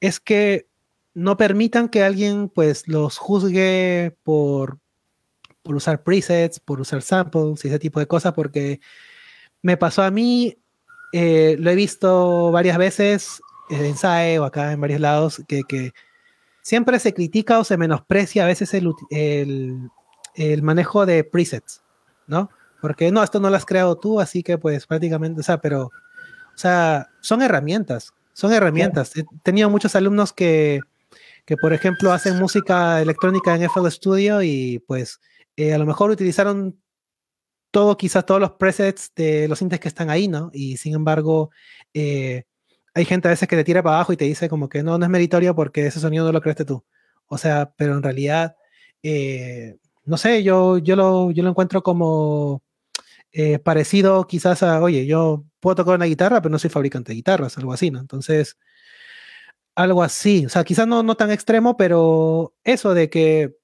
[0.00, 0.68] es que
[1.14, 4.78] no permitan que alguien pues los juzgue por,
[5.62, 8.80] por usar presets, por usar samples y ese tipo de cosas, porque
[9.62, 10.58] me pasó a mí,
[11.12, 15.92] eh, lo he visto varias veces en SAE o acá en varios lados, que, que
[16.62, 19.88] siempre se critica o se menosprecia a veces el, el,
[20.34, 21.82] el, manejo de presets.
[22.26, 22.50] ¿no?
[22.86, 25.86] Porque no, esto no lo has creado tú, así que pues prácticamente, o sea, pero,
[25.86, 25.90] o
[26.54, 29.16] sea, son herramientas, son herramientas.
[29.16, 30.78] He tenido muchos alumnos que,
[31.44, 35.18] que, por ejemplo, hacen música electrónica en FL Studio y pues
[35.56, 36.80] eh, a lo mejor utilizaron
[37.72, 40.50] todo, quizás todos los presets de los sintes que están ahí, ¿no?
[40.52, 41.50] Y sin embargo,
[41.92, 42.44] eh,
[42.94, 44.96] hay gente a veces que te tira para abajo y te dice como que no,
[44.96, 46.84] no es meritorio porque ese sonido no lo creaste tú.
[47.26, 48.54] O sea, pero en realidad,
[49.02, 52.62] eh, no sé, yo, yo, lo, yo lo encuentro como
[53.64, 57.58] parecido quizás a, oye, yo puedo tocar una guitarra, pero no soy fabricante de guitarras,
[57.58, 58.00] algo así, ¿no?
[58.00, 58.56] Entonces,
[59.74, 63.56] algo así, o sea, quizás no, no tan extremo, pero eso de que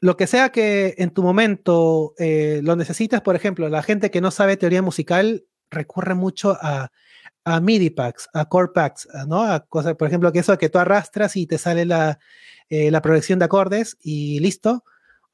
[0.00, 4.20] lo que sea que en tu momento eh, lo necesitas, por ejemplo, la gente que
[4.20, 6.90] no sabe teoría musical recurre mucho a,
[7.44, 9.42] a MIDI packs, a core packs, ¿no?
[9.44, 12.18] A cosas, por ejemplo, que eso que tú arrastras y te sale la,
[12.68, 14.84] eh, la progresión de acordes y listo.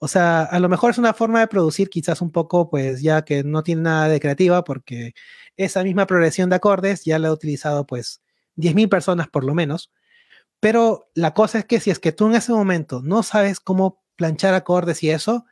[0.01, 3.23] O sea, a lo mejor es una forma de producir quizás un poco, pues ya
[3.25, 5.15] que no tiene nada de creativa, porque
[5.57, 8.23] esa misma progresión de acordes ya la ha utilizado pues
[8.57, 9.91] 10.000 personas por lo menos.
[10.61, 14.03] Pero la cosa es que si es que tú en ese momento no sabes cómo
[14.17, 15.47] planchar acordes y eso,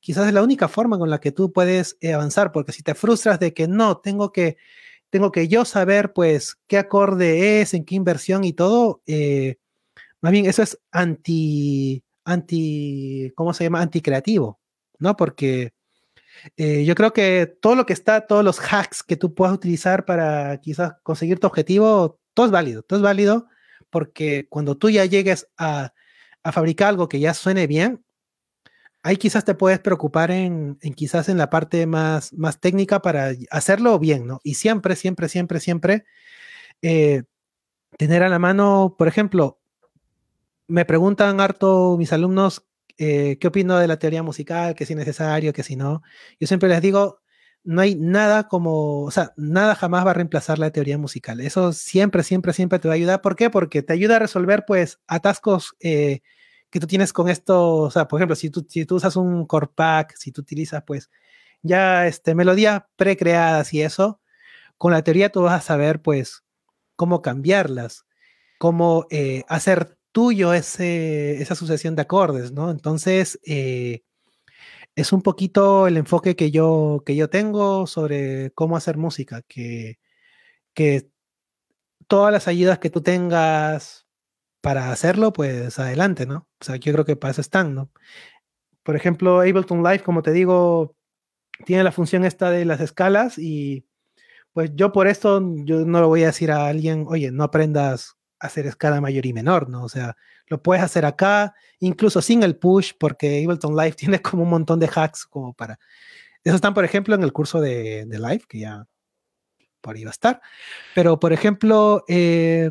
[0.00, 2.94] quizás es la única forma con la que tú puedes eh, avanzar, porque si te
[2.94, 4.56] frustras de que no, tengo que,
[5.10, 9.56] tengo que yo saber pues qué acorde es, en qué inversión y todo, eh,
[10.20, 13.80] más bien eso es anti, anti, ¿cómo se llama?
[13.82, 14.60] Anticreativo,
[14.98, 15.16] ¿no?
[15.16, 15.72] Porque
[16.56, 20.04] eh, yo creo que todo lo que está, todos los hacks que tú puedas utilizar
[20.04, 23.48] para quizás conseguir tu objetivo, todo es válido, todo es válido
[23.90, 25.92] porque cuando tú ya llegues a,
[26.42, 28.04] a fabricar algo que ya suene bien,
[29.02, 33.98] ahí quizás te puedes preocupar en, quizás en la parte más, más técnica para hacerlo
[33.98, 34.40] bien, ¿no?
[34.44, 36.04] Y siempre, siempre, siempre, siempre
[36.82, 37.24] eh,
[37.98, 39.59] tener a la mano, por ejemplo,
[40.70, 42.66] me preguntan harto mis alumnos
[42.98, 46.02] eh, qué opino de la teoría musical, que si es necesario, que si no.
[46.38, 47.20] Yo siempre les digo,
[47.64, 51.40] no hay nada como, o sea, nada jamás va a reemplazar la teoría musical.
[51.40, 53.20] Eso siempre, siempre, siempre te va a ayudar.
[53.22, 53.50] ¿Por qué?
[53.50, 56.20] Porque te ayuda a resolver, pues, atascos eh,
[56.70, 59.46] que tú tienes con esto, o sea, por ejemplo, si tú, si tú usas un
[59.46, 61.10] core pack, si tú utilizas pues
[61.62, 64.20] ya este, melodías precreadas y eso,
[64.78, 66.44] con la teoría tú vas a saber pues
[66.96, 68.06] cómo cambiarlas,
[68.58, 72.70] cómo eh, hacer tuyo esa sucesión de acordes, ¿no?
[72.70, 74.02] Entonces, eh,
[74.96, 79.98] es un poquito el enfoque que yo, que yo tengo sobre cómo hacer música, que,
[80.74, 81.10] que
[82.08, 84.06] todas las ayudas que tú tengas
[84.60, 86.48] para hacerlo, pues adelante, ¿no?
[86.60, 87.90] O sea, yo creo que para eso están, ¿no?
[88.82, 90.96] Por ejemplo, Ableton Live, como te digo,
[91.66, 93.86] tiene la función esta de las escalas y
[94.52, 98.16] pues yo por esto, yo no lo voy a decir a alguien, oye, no aprendas
[98.40, 99.84] hacer escala mayor y menor, ¿no?
[99.84, 100.16] O sea,
[100.46, 104.80] lo puedes hacer acá, incluso sin el push, porque Ableton Live tiene como un montón
[104.80, 105.78] de hacks como para...
[106.42, 108.86] Eso están, por ejemplo, en el curso de, de Live, que ya
[109.80, 110.40] por ahí va a estar.
[110.94, 112.70] Pero, por ejemplo, eh,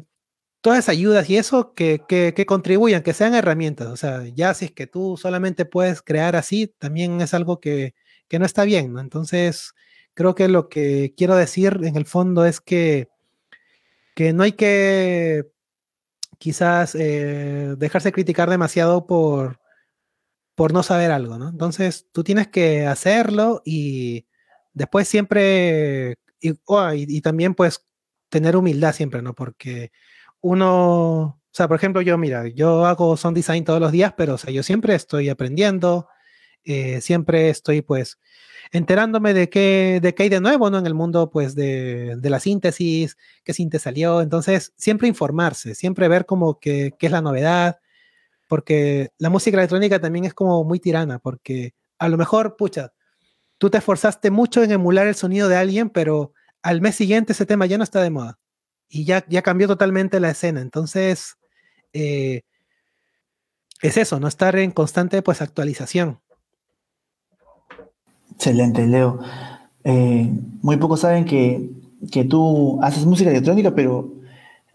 [0.62, 3.88] todas esas ayudas y eso que, que, contribuyan, que sean herramientas.
[3.88, 7.94] O sea, ya si es que tú solamente puedes crear así, también es algo que,
[8.28, 9.00] que no está bien, ¿no?
[9.00, 9.74] Entonces,
[10.14, 13.08] creo que lo que quiero decir en el fondo es que,
[14.16, 15.46] que no hay que
[16.40, 19.60] quizás eh, dejarse criticar demasiado por,
[20.56, 21.50] por no saber algo, ¿no?
[21.50, 24.28] Entonces, tú tienes que hacerlo y
[24.74, 27.86] después siempre, y, oh, y también pues
[28.30, 29.36] tener humildad siempre, ¿no?
[29.36, 29.92] Porque
[30.42, 34.36] uno, o sea, por ejemplo, yo, mira, yo hago sound design todos los días, pero,
[34.36, 36.08] o sea, yo siempre estoy aprendiendo,
[36.64, 38.20] eh, siempre estoy, pues,
[38.72, 40.78] enterándome de qué, de qué hay de nuevo, ¿no?
[40.78, 44.22] En el mundo, pues, de, de la síntesis, qué síntesis salió.
[44.22, 47.80] Entonces, siempre informarse, siempre ver como que, qué es la novedad,
[48.48, 52.94] porque la música electrónica también es como muy tirana, porque a lo mejor, pucha,
[53.58, 57.46] tú te esforzaste mucho en emular el sonido de alguien, pero al mes siguiente ese
[57.46, 58.40] tema ya no está de moda
[58.90, 60.62] y ya, ya cambió totalmente la escena.
[60.62, 61.38] Entonces,
[61.94, 62.42] eh,
[63.82, 66.22] es eso, no estar en constante pues actualización.
[68.40, 69.20] Excelente, Leo.
[69.84, 70.32] Eh,
[70.62, 71.72] muy pocos saben que,
[72.10, 74.14] que, tú haces música electrónica, pero,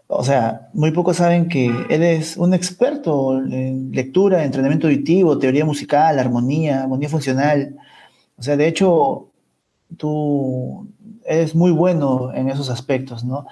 [0.05, 6.19] o sea, muy pocos saben que eres un experto en lectura, entrenamiento auditivo, teoría musical,
[6.19, 7.75] armonía, armonía funcional.
[8.37, 9.31] O sea, de hecho,
[9.97, 10.87] tú
[11.25, 13.47] eres muy bueno en esos aspectos, ¿no?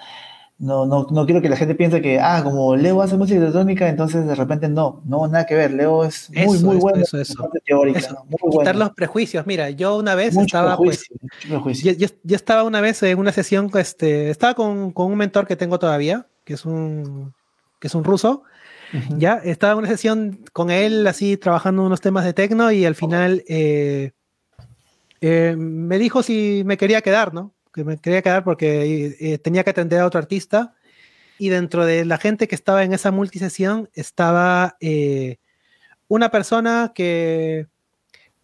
[0.56, 3.88] No, no, no quiero que la gente piense que, ah, como Leo hace música electrónica,
[3.88, 5.72] entonces de repente no, no, nada que ver.
[5.72, 7.02] Leo es muy, muy bueno.
[7.02, 7.50] Eso, eso.
[7.64, 8.00] Teórica,
[8.50, 9.46] Quitar los prejuicios.
[9.46, 11.06] Mira, yo una vez estaba, pues,
[11.82, 15.56] yo, yo, estaba una vez en una sesión, este, estaba con, con, un mentor que
[15.56, 17.34] tengo todavía, que es un,
[17.80, 18.44] que es un ruso.
[19.18, 22.94] Ya, estaba en una sesión con él, así, trabajando unos temas de tecno y al
[22.94, 24.12] final, eh,
[25.20, 27.52] eh, me dijo si me quería quedar, ¿no?
[27.74, 30.74] Que me quería quedar porque eh, tenía que atender a otro artista.
[31.38, 35.38] Y dentro de la gente que estaba en esa multisesión estaba eh,
[36.06, 37.66] una persona que,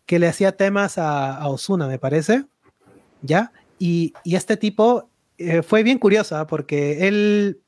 [0.07, 2.45] que le hacía temas a, Osuna, me parece.
[3.23, 3.53] ¿Ya?
[3.79, 5.09] Y, y este tipo
[5.67, 7.61] fue bien curiosa porque él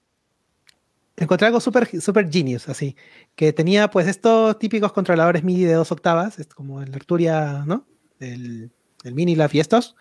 [1.16, 2.96] encontré algo súper super genius, así,
[3.34, 7.86] que tenía pues estos típicos controladores MIDI de dos octavas, como el Arturia, ¿no?
[8.18, 8.70] El,
[9.04, 9.96] el MINI la Fiestos.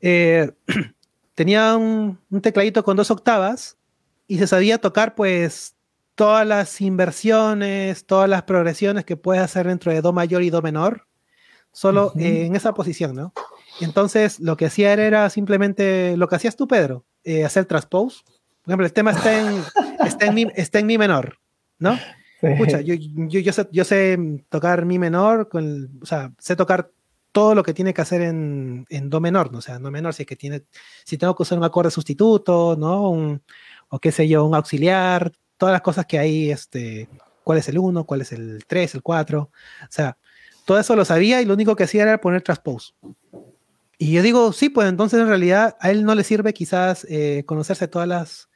[0.00, 0.50] Eh,
[1.34, 3.76] tenía un, un, tecladito con dos octavas
[4.26, 5.74] y se sabía tocar pues
[6.14, 10.62] todas las inversiones, todas las progresiones que puedes hacer dentro de Do mayor y Do
[10.62, 11.06] menor,
[11.72, 12.22] solo uh -huh.
[12.22, 13.32] eh, en esa posición, ¿no?
[13.80, 18.22] Entonces lo que hacía era simplemente lo que hacías tú, Pedro, eh, hacer transpose
[18.68, 19.62] por ejemplo, el tema está en,
[20.06, 21.38] está en, mi, está en mi menor,
[21.78, 21.96] ¿no?
[22.38, 22.48] Sí.
[22.58, 26.54] Pucha, yo, yo, yo, sé, yo, sé, tocar mi menor, con el, o sea, sé
[26.54, 26.90] tocar
[27.38, 29.58] todo lo que tiene que hacer en, en, do menor, ¿no?
[29.58, 30.64] o sea, do menor, si es que tiene,
[31.04, 33.10] si tengo que usar un acorde sustituto, ¿no?
[33.10, 33.40] Un,
[33.90, 37.08] o qué sé yo, un auxiliar, todas las cosas que hay, este,
[37.44, 39.50] cuál es el 1, cuál es el 3, el 4, o
[39.88, 40.18] sea,
[40.64, 42.94] todo eso lo sabía y lo único que hacía era poner transpose.
[43.98, 47.44] Y yo digo, sí, pues entonces en realidad a él no le sirve quizás eh,
[47.46, 48.48] conocerse todas las,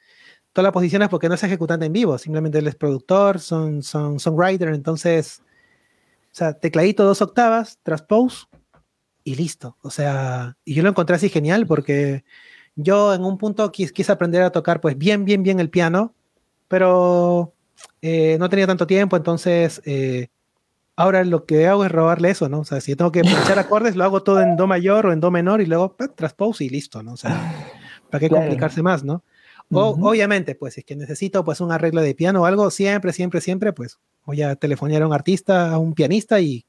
[0.53, 4.19] todas las posiciones porque no es ejecutante en vivo, simplemente él es productor, son, son
[4.19, 5.41] songwriter, entonces,
[6.33, 8.47] o sea, tecladito dos octavas, transpose
[9.25, 9.77] y listo.
[9.83, 12.25] O sea, y yo lo encontré así genial porque
[12.77, 16.15] yo en un punto quis, quise aprender a tocar pues bien, bien, bien el piano,
[16.69, 17.53] pero
[18.01, 20.29] eh, no tenía tanto tiempo, entonces eh,
[20.97, 22.61] ahora lo que hago es robarle eso, ¿no?
[22.61, 25.21] O sea, si tengo que echar acordes, lo hago todo en do mayor o en
[25.21, 27.13] do menor y luego pues, transpose y listo, ¿no?
[27.13, 27.55] O sea,
[28.11, 29.23] ¿para qué complicarse más, no?
[29.71, 30.11] O, uh -huh.
[30.11, 33.41] Obviamente, pues, si es que necesito pues un arreglo de piano o algo, siempre, siempre,
[33.41, 36.67] siempre, pues voy a telefonear a un artista, a un pianista y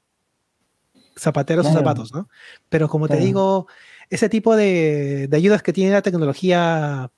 [1.16, 1.72] zapatero claro.
[1.72, 2.28] sus zapatos, ¿no?
[2.68, 3.20] Pero como claro.
[3.20, 3.66] te digo,
[4.10, 7.10] ese tipo de, de, ayudas que tiene la tecnología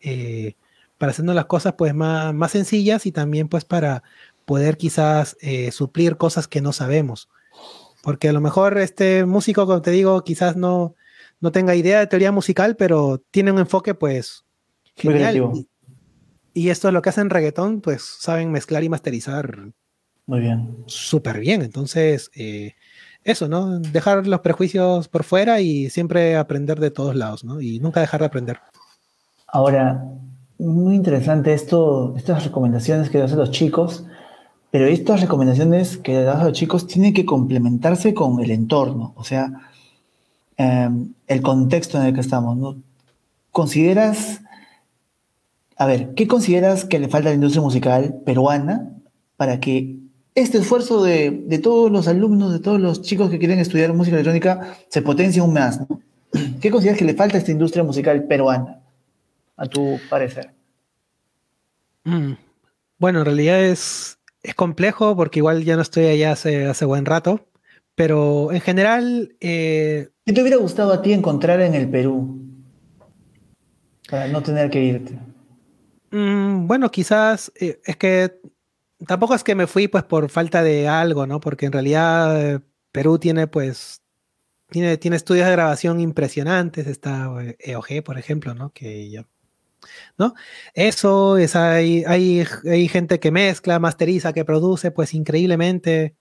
[0.00, 0.56] eh,
[0.98, 4.02] para hacernos las cosas pues más, más sencillas y también pues para
[4.44, 7.28] poder quizás eh, suplir cosas que no sabemos.
[8.02, 10.94] Porque a lo mejor este músico, como te digo, quizás no,
[11.40, 14.44] no tenga idea de teoría musical, pero tiene un enfoque pues
[14.96, 15.36] Genial.
[15.36, 15.68] Y,
[16.54, 19.72] y, esto es lo que hacen reggaetón, pues saben mezclar y masterizar.
[20.26, 20.84] Muy bien.
[20.86, 21.62] Súper bien.
[21.62, 22.74] Entonces, eh,
[23.24, 23.78] eso, ¿no?
[23.80, 27.60] Dejar los prejuicios por fuera y siempre aprender de todos lados, ¿no?
[27.60, 28.58] Y nunca dejar de aprender.
[29.46, 30.04] Ahora,
[30.58, 34.04] muy interesante esto, estas recomendaciones que a los chicos,
[34.70, 39.24] pero estas recomendaciones que das a los chicos tienen que complementarse con el entorno, o
[39.24, 39.50] sea,
[40.56, 40.90] eh,
[41.26, 42.76] el contexto en el que estamos, ¿no?
[43.50, 44.40] ¿Consideras
[45.76, 48.90] a ver, ¿qué consideras que le falta a la industria musical peruana
[49.36, 49.98] para que
[50.34, 54.16] este esfuerzo de, de, todos los alumnos, de todos los chicos que quieren estudiar música
[54.16, 55.80] electrónica, se potencie aún más?
[55.80, 56.00] ¿no?
[56.60, 58.80] ¿Qué consideras que le falta a esta industria musical peruana,
[59.56, 60.50] a tu parecer?
[62.04, 62.32] Mm.
[62.98, 67.04] Bueno, en realidad es, es complejo porque igual ya no estoy allá hace, hace buen
[67.04, 67.46] rato,
[67.94, 69.36] pero en general...
[69.40, 70.08] Eh...
[70.26, 72.40] ¿Qué te hubiera gustado a ti encontrar en el Perú
[74.10, 75.18] para no tener que irte?
[76.10, 78.40] Mm, bueno, quizás eh, es que
[79.06, 81.40] tampoco es que me fui pues por falta de algo, ¿no?
[81.40, 82.60] Porque en realidad eh,
[82.92, 84.02] Perú tiene pues
[84.70, 88.72] tiene, estudios de grabación impresionantes, está EOG, eh, por ejemplo, ¿no?
[88.72, 89.26] Que ya,
[90.18, 90.34] ¿no?
[90.74, 96.16] Eso es hay, hay, hay gente que mezcla, masteriza, que produce pues increíblemente.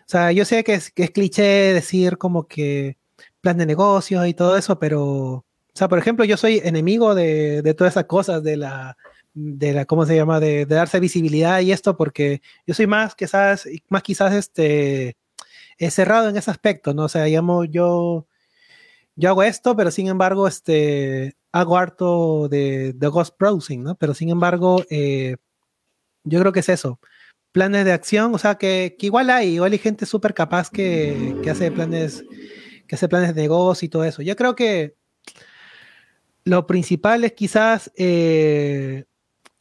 [0.00, 1.42] O sea, yo sé que es, que cliché
[1.74, 2.98] decir como que
[3.40, 7.62] plan de negocio y todo eso, pero, o sea, por ejemplo, yo soy enemigo de,
[7.62, 8.96] de todas esas cosas de la
[9.34, 10.40] de la, ¿cómo se llama?
[10.40, 15.16] De, darse visibilidad y esto, porque yo soy más quizás, más quizás este,
[15.90, 17.04] cerrado en ese aspecto, ¿no?
[17.04, 18.26] O sea, yo,
[19.16, 23.94] yo hago esto, pero sin embargo, este, hago harto de, de ghost browsing, ¿no?
[23.96, 25.36] Pero sin embargo, eh,
[26.24, 27.00] yo creo que es eso.
[27.52, 31.36] Planes de acción, o sea, que, que igual hay, igual hay gente súper capaz que,
[31.42, 32.24] que hace planes,
[32.86, 34.22] que hace planes de negocio y todo eso.
[34.22, 34.96] Yo creo que
[36.44, 39.04] lo principal es quizás eh,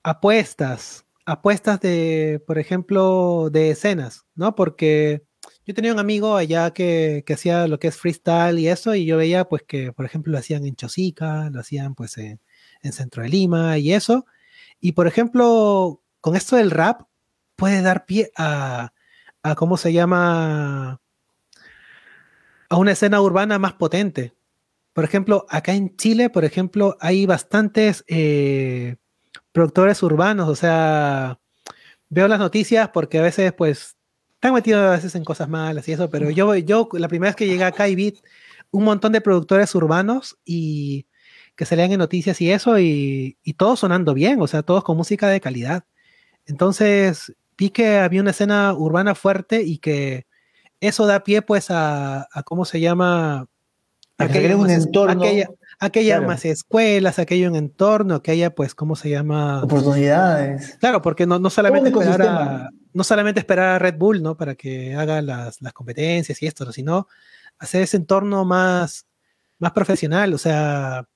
[0.03, 4.55] apuestas, apuestas de, por ejemplo, de escenas, ¿no?
[4.55, 5.23] Porque
[5.65, 9.05] yo tenía un amigo allá que, que, hacía lo que es freestyle y eso, y
[9.05, 12.39] yo veía pues que, por ejemplo, lo hacían en Chosica, lo hacían pues en,
[12.81, 14.25] en Centro de Lima y eso.
[14.79, 17.03] Y por ejemplo, con esto del rap,
[17.55, 18.93] puede dar pie a,
[19.43, 20.99] a ¿cómo se llama?
[22.69, 24.33] A una escena urbana más potente.
[24.93, 28.97] Por ejemplo, acá en Chile, por ejemplo, hay bastantes eh,
[29.51, 31.39] productores urbanos, o sea,
[32.09, 33.97] veo las noticias porque a veces, pues,
[34.35, 37.35] están metidos a veces en cosas malas y eso, pero yo, yo la primera vez
[37.35, 38.19] que llegué acá y vi
[38.71, 41.07] un montón de productores urbanos y
[41.55, 44.97] que salían en noticias y eso, y, y todos sonando bien, o sea, todos con
[44.97, 45.83] música de calidad.
[46.45, 50.25] Entonces, vi que había una escena urbana fuerte y que
[50.79, 53.47] eso da pie pues a, ¿cómo se llama?
[54.17, 55.21] A que un entorno.
[55.21, 55.49] Aquella,
[56.21, 59.63] más escuelas, aquello en entorno, que haya pues, ¿cómo se llama?
[59.63, 60.77] Oportunidades.
[60.79, 64.37] Claro, porque no, no solamente esperar a, no solamente esperar a Red Bull, ¿no?
[64.37, 67.07] Para que haga las, las competencias y esto, sino
[67.57, 69.07] hacer ese entorno más,
[69.59, 70.33] más profesional.
[70.33, 71.07] O sea,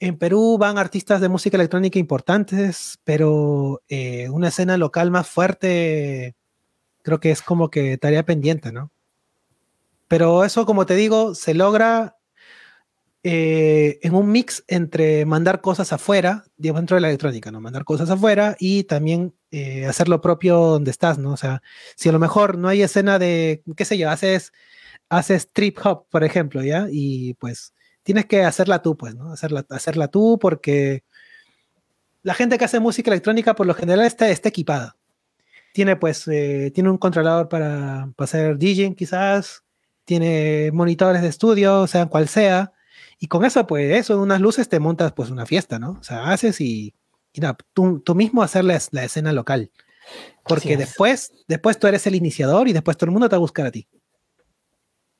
[0.00, 6.34] en Perú van artistas de música electrónica importantes, pero eh, una escena local más fuerte
[7.02, 8.90] creo que es como que tarea pendiente, ¿no?
[10.08, 12.16] Pero eso, como te digo, se logra
[13.24, 17.60] eh, en un mix entre mandar cosas afuera, dentro de la electrónica, ¿no?
[17.60, 21.32] Mandar cosas afuera y también eh, hacer lo propio donde estás, ¿no?
[21.32, 21.62] O sea,
[21.96, 24.52] si a lo mejor no hay escena de, qué sé yo, haces,
[25.08, 26.86] haces trip hop, por ejemplo, ¿ya?
[26.90, 29.32] Y pues tienes que hacerla tú, pues, ¿no?
[29.32, 31.04] Hacerla, hacerla tú porque
[32.22, 34.96] la gente que hace música electrónica por lo general está, está equipada
[35.72, 39.64] tiene pues, eh, tiene un controlador para, para hacer DJing quizás,
[40.04, 42.72] tiene monitores de estudio, sean cual sea,
[43.22, 45.92] y con eso, pues eso, unas luces te montas pues una fiesta, ¿no?
[45.92, 46.92] O sea, haces y,
[47.32, 47.40] y
[47.72, 49.70] tú, tú, mismo hacer la, la escena local.
[50.42, 53.38] Porque después, después tú eres el iniciador y después todo el mundo te va a
[53.38, 53.86] buscar a ti.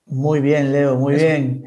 [0.04, 1.64] Muy bien, Leo, muy bien.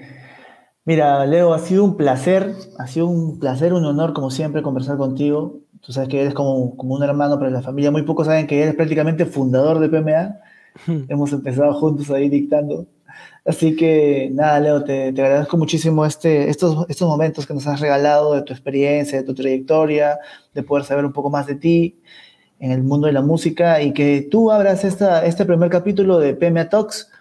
[0.84, 4.98] Mira, Leo, ha sido un placer, ha sido un placer, un honor, como siempre, conversar
[4.98, 5.62] contigo.
[5.80, 7.92] Tú sabes que eres como, como un hermano para la familia.
[7.92, 10.36] Muy pocos saben que eres prácticamente fundador de PMA.
[11.08, 12.88] Hemos empezado juntos ahí dictando.
[13.46, 17.80] Así que nada, Leo, te, te, agradezco muchísimo este, estos, estos momentos que nos has
[17.80, 20.20] regalado de tu experiencia, de tu trayectoria,
[20.54, 22.02] de poder saber un poco más de ti
[22.60, 26.34] en el mundo de la música y que tú abras esta, este primer capítulo de
[26.34, 27.12] PMA Talks,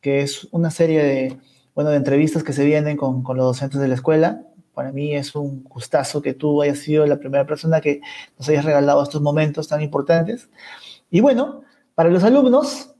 [0.00, 1.38] que es una serie de,
[1.74, 4.42] bueno, de entrevistas que se vienen con, con los docentes de la escuela
[4.74, 8.00] para mí es un gustazo que tú hayas sido la primera persona que
[8.38, 10.50] nos hayas regalado estos momentos tan importantes.
[11.10, 11.62] Y bueno,
[11.94, 12.93] para los alumnos,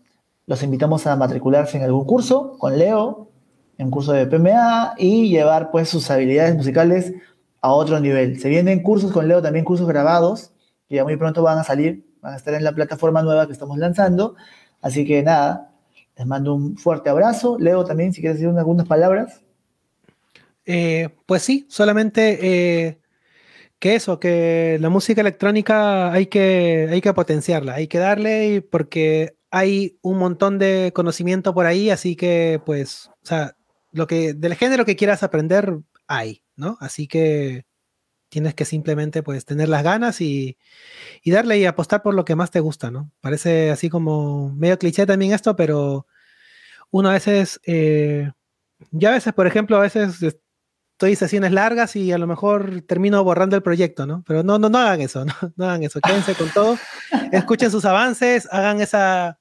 [0.47, 3.31] los invitamos a matricularse en algún curso con Leo,
[3.79, 7.13] en curso de PMA, y llevar pues sus habilidades musicales
[7.61, 8.39] a otro nivel.
[8.41, 10.53] Se vienen cursos con Leo, también cursos grabados,
[10.89, 13.53] que ya muy pronto van a salir, van a estar en la plataforma nueva que
[13.53, 14.37] estamos lanzando.
[14.83, 15.73] Así que nada,
[16.17, 17.59] les mando un fuerte abrazo.
[17.59, 19.43] Leo también, si quieres decir algunas palabras.
[20.67, 22.39] Eh, pues sí, solamente
[22.87, 22.99] eh,
[23.79, 29.37] que eso, que la música electrónica hay que, hay que potenciarla, hay que darle porque
[29.57, 33.57] hay un montón de conocimiento por ahí, así que pues, o sea,
[33.93, 35.79] lo que, del género que quieras aprender
[36.09, 36.77] hay, ¿no?
[36.81, 37.65] Así que
[38.29, 40.59] tienes que simplemente pues tener las ganas y,
[41.23, 43.13] y darle y apostar por lo que más te gusta, ¿no?
[43.21, 46.09] Parece así como medio cliché también esto, pero
[46.91, 47.61] uno a veces...
[47.65, 48.33] Eh,
[48.91, 50.21] ya a veces, por ejemplo, a veces
[50.95, 54.23] estoy sesiones largas y a lo mejor termino borrando el proyecto, ¿no?
[54.27, 56.79] Pero no, no, no hagan eso, no, no hagan eso, quédense con todo,
[57.33, 59.39] escuchen sus avances, hagan esa...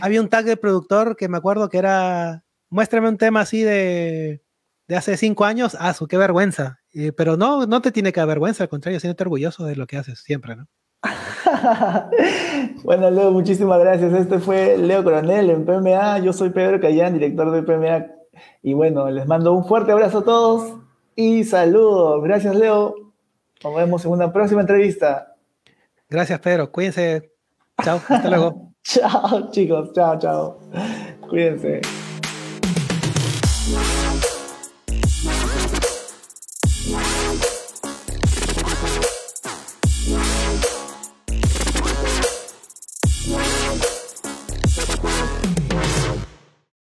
[0.00, 4.42] Había un tag de productor que me acuerdo que era, muéstrame un tema así de,
[4.86, 6.78] de hace cinco años, ah, su qué vergüenza.
[7.16, 10.20] pero no, no te tiene que avergüenza, al contrario, siéntete orgulloso de lo que haces
[10.20, 10.68] siempre, ¿no?
[12.84, 14.12] bueno, Leo, muchísimas gracias.
[14.12, 16.20] Este fue Leo Coronel en PMA.
[16.20, 18.06] Yo soy Pedro Cayán, director de PMA.
[18.62, 20.81] Y bueno, les mando un fuerte abrazo a todos
[21.16, 22.22] y saludos.
[22.22, 22.94] Gracias, Leo.
[23.62, 25.34] Nos vemos en una próxima entrevista.
[26.08, 26.70] Gracias, Pedro.
[26.70, 27.32] Cuídense.
[27.82, 28.00] Chao.
[28.08, 28.72] Hasta luego.
[28.82, 29.92] chao, chicos.
[29.92, 30.58] Chao, chao.
[31.28, 31.80] Cuídense.